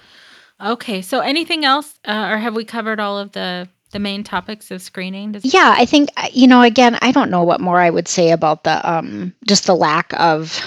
Okay, 0.62 1.02
so 1.02 1.22
anything 1.22 1.66
else, 1.66 2.00
uh, 2.06 2.28
or 2.32 2.38
have 2.38 2.56
we 2.56 2.66
covered 2.66 3.00
all 3.00 3.18
of 3.18 3.32
the 3.32 3.68
the 3.94 4.00
main 4.00 4.24
topics 4.24 4.70
of 4.72 4.82
screening? 4.82 5.36
Yeah, 5.44 5.74
I 5.78 5.86
think 5.86 6.10
you 6.32 6.48
know. 6.48 6.62
Again, 6.62 6.98
I 7.02 7.12
don't 7.12 7.32
know 7.32 7.44
what 7.44 7.62
more 7.62 7.80
I 7.80 7.90
would 7.90 8.08
say 8.08 8.32
about 8.32 8.64
the 8.66 8.90
um, 8.90 9.34
just 9.48 9.66
the 9.66 9.76
lack 9.76 10.14
of 10.20 10.60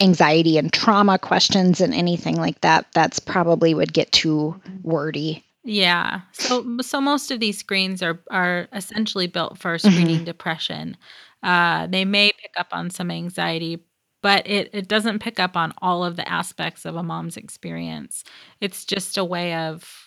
anxiety 0.00 0.58
and 0.58 0.72
trauma 0.72 1.18
questions 1.18 1.80
and 1.80 1.94
anything 1.94 2.36
like 2.36 2.60
that. 2.62 2.86
That's 2.94 3.18
probably 3.18 3.74
would 3.74 3.92
get 3.92 4.12
too 4.12 4.60
wordy. 4.82 5.44
Yeah. 5.64 6.20
So 6.32 6.78
so 6.80 7.00
most 7.00 7.30
of 7.30 7.40
these 7.40 7.58
screens 7.58 8.02
are 8.02 8.20
are 8.30 8.68
essentially 8.72 9.26
built 9.26 9.58
for 9.58 9.78
screening 9.78 10.16
mm-hmm. 10.16 10.24
depression. 10.24 10.96
Uh, 11.42 11.86
they 11.86 12.04
may 12.04 12.32
pick 12.40 12.52
up 12.56 12.68
on 12.72 12.90
some 12.90 13.10
anxiety, 13.10 13.84
but 14.22 14.46
it, 14.46 14.70
it 14.72 14.88
doesn't 14.88 15.20
pick 15.20 15.38
up 15.38 15.56
on 15.56 15.72
all 15.82 16.04
of 16.04 16.16
the 16.16 16.28
aspects 16.28 16.84
of 16.84 16.96
a 16.96 17.02
mom's 17.02 17.36
experience. 17.36 18.24
It's 18.60 18.84
just 18.84 19.18
a 19.18 19.24
way 19.24 19.54
of 19.54 20.05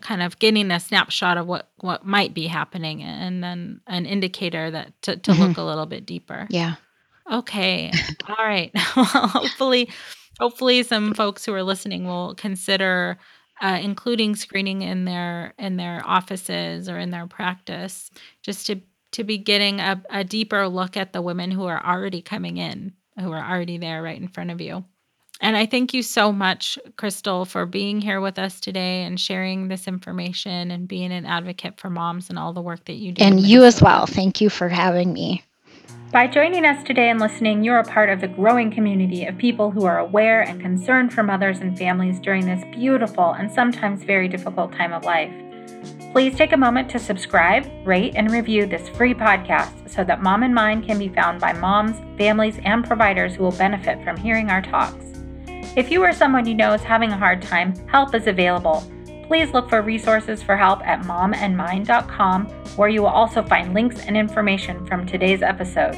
kind 0.00 0.22
of 0.22 0.38
getting 0.38 0.70
a 0.70 0.80
snapshot 0.80 1.36
of 1.36 1.46
what 1.46 1.70
what 1.80 2.04
might 2.06 2.34
be 2.34 2.46
happening 2.46 3.02
and 3.02 3.42
then 3.42 3.80
an 3.86 4.06
indicator 4.06 4.70
that 4.70 5.00
to, 5.02 5.16
to 5.16 5.32
mm-hmm. 5.32 5.42
look 5.42 5.56
a 5.56 5.62
little 5.62 5.86
bit 5.86 6.06
deeper. 6.06 6.46
Yeah. 6.50 6.74
Okay. 7.30 7.92
all 8.28 8.44
right. 8.44 8.70
well, 8.96 9.06
hopefully 9.06 9.88
hopefully 10.40 10.82
some 10.82 11.14
folks 11.14 11.44
who 11.44 11.52
are 11.54 11.62
listening 11.62 12.06
will 12.06 12.34
consider 12.34 13.18
uh, 13.62 13.78
including 13.80 14.34
screening 14.34 14.82
in 14.82 15.04
their 15.04 15.54
in 15.58 15.76
their 15.76 16.02
offices 16.04 16.88
or 16.88 16.98
in 16.98 17.10
their 17.10 17.26
practice 17.26 18.10
just 18.42 18.66
to 18.66 18.80
to 19.12 19.22
be 19.22 19.38
getting 19.38 19.78
a, 19.78 20.02
a 20.10 20.24
deeper 20.24 20.66
look 20.68 20.96
at 20.96 21.12
the 21.12 21.22
women 21.22 21.50
who 21.50 21.64
are 21.64 21.84
already 21.84 22.20
coming 22.20 22.56
in 22.56 22.92
who 23.20 23.30
are 23.30 23.44
already 23.44 23.78
there 23.78 24.02
right 24.02 24.20
in 24.20 24.26
front 24.26 24.50
of 24.50 24.60
you 24.60 24.84
and 25.44 25.58
I 25.58 25.66
thank 25.66 25.92
you 25.92 26.02
so 26.02 26.32
much, 26.32 26.78
Crystal, 26.96 27.44
for 27.44 27.66
being 27.66 28.00
here 28.00 28.22
with 28.22 28.38
us 28.38 28.60
today 28.60 29.02
and 29.02 29.20
sharing 29.20 29.68
this 29.68 29.86
information 29.86 30.70
and 30.70 30.88
being 30.88 31.12
an 31.12 31.26
advocate 31.26 31.78
for 31.78 31.90
moms 31.90 32.30
and 32.30 32.38
all 32.38 32.54
the 32.54 32.62
work 32.62 32.86
that 32.86 32.94
you 32.94 33.12
do. 33.12 33.22
And 33.22 33.40
you 33.40 33.62
as 33.62 33.82
well. 33.82 34.06
Thank 34.06 34.40
you 34.40 34.48
for 34.48 34.70
having 34.70 35.12
me. 35.12 35.44
By 36.12 36.28
joining 36.28 36.64
us 36.64 36.82
today 36.82 37.10
and 37.10 37.20
listening, 37.20 37.62
you're 37.62 37.78
a 37.78 37.84
part 37.84 38.08
of 38.08 38.22
the 38.22 38.28
growing 38.28 38.70
community 38.70 39.26
of 39.26 39.36
people 39.36 39.70
who 39.70 39.84
are 39.84 39.98
aware 39.98 40.40
and 40.40 40.62
concerned 40.62 41.12
for 41.12 41.22
mothers 41.22 41.58
and 41.58 41.76
families 41.76 42.18
during 42.20 42.46
this 42.46 42.64
beautiful 42.74 43.32
and 43.32 43.52
sometimes 43.52 44.02
very 44.02 44.28
difficult 44.28 44.72
time 44.72 44.94
of 44.94 45.04
life. 45.04 45.32
Please 46.12 46.34
take 46.36 46.52
a 46.52 46.56
moment 46.56 46.88
to 46.90 46.98
subscribe, 46.98 47.66
rate, 47.84 48.14
and 48.16 48.30
review 48.30 48.64
this 48.64 48.88
free 48.90 49.12
podcast 49.12 49.90
so 49.90 50.04
that 50.04 50.22
Mom 50.22 50.42
and 50.42 50.54
Mind 50.54 50.86
can 50.86 50.98
be 50.98 51.08
found 51.08 51.38
by 51.38 51.52
moms, 51.52 51.98
families, 52.16 52.58
and 52.64 52.82
providers 52.82 53.34
who 53.34 53.42
will 53.42 53.52
benefit 53.52 54.02
from 54.02 54.16
hearing 54.16 54.48
our 54.48 54.62
talks. 54.62 55.13
If 55.76 55.90
you 55.90 56.04
or 56.04 56.12
someone 56.12 56.46
you 56.46 56.54
know 56.54 56.72
is 56.72 56.82
having 56.82 57.10
a 57.10 57.16
hard 57.16 57.42
time, 57.42 57.74
help 57.88 58.14
is 58.14 58.28
available. 58.28 58.88
Please 59.26 59.52
look 59.52 59.68
for 59.68 59.82
resources 59.82 60.40
for 60.40 60.56
help 60.56 60.86
at 60.86 61.02
momandmind.com, 61.02 62.46
where 62.76 62.88
you 62.88 63.02
will 63.02 63.08
also 63.08 63.42
find 63.42 63.74
links 63.74 63.98
and 64.06 64.16
information 64.16 64.86
from 64.86 65.04
today's 65.04 65.42
episode. 65.42 65.94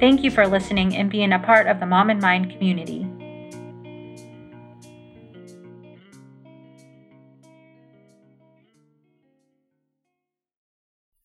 Thank 0.00 0.22
you 0.22 0.30
for 0.30 0.46
listening 0.46 0.96
and 0.96 1.10
being 1.10 1.34
a 1.34 1.38
part 1.38 1.66
of 1.66 1.78
the 1.78 1.84
Mom 1.84 2.08
and 2.08 2.22
Mind 2.22 2.52
community. 2.52 3.06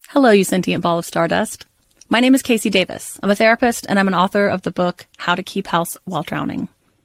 Hello, 0.10 0.32
you 0.32 0.44
sentient 0.44 0.84
ball 0.84 1.00
of 1.00 1.06
stardust. 1.06 1.66
My 2.10 2.20
name 2.20 2.36
is 2.36 2.44
KC 2.44 2.70
Davis. 2.70 3.18
I'm 3.24 3.32
a 3.32 3.36
therapist 3.36 3.86
and 3.88 3.98
I'm 3.98 4.10
an 4.10 4.14
author 4.14 4.50
of 4.50 4.64
the 4.64 4.72
book 4.72 5.08
How 5.18 5.36
to 5.36 5.42
Keep 5.42 5.68
House 5.68 5.98
While 6.04 6.24
Drowning 6.24 6.68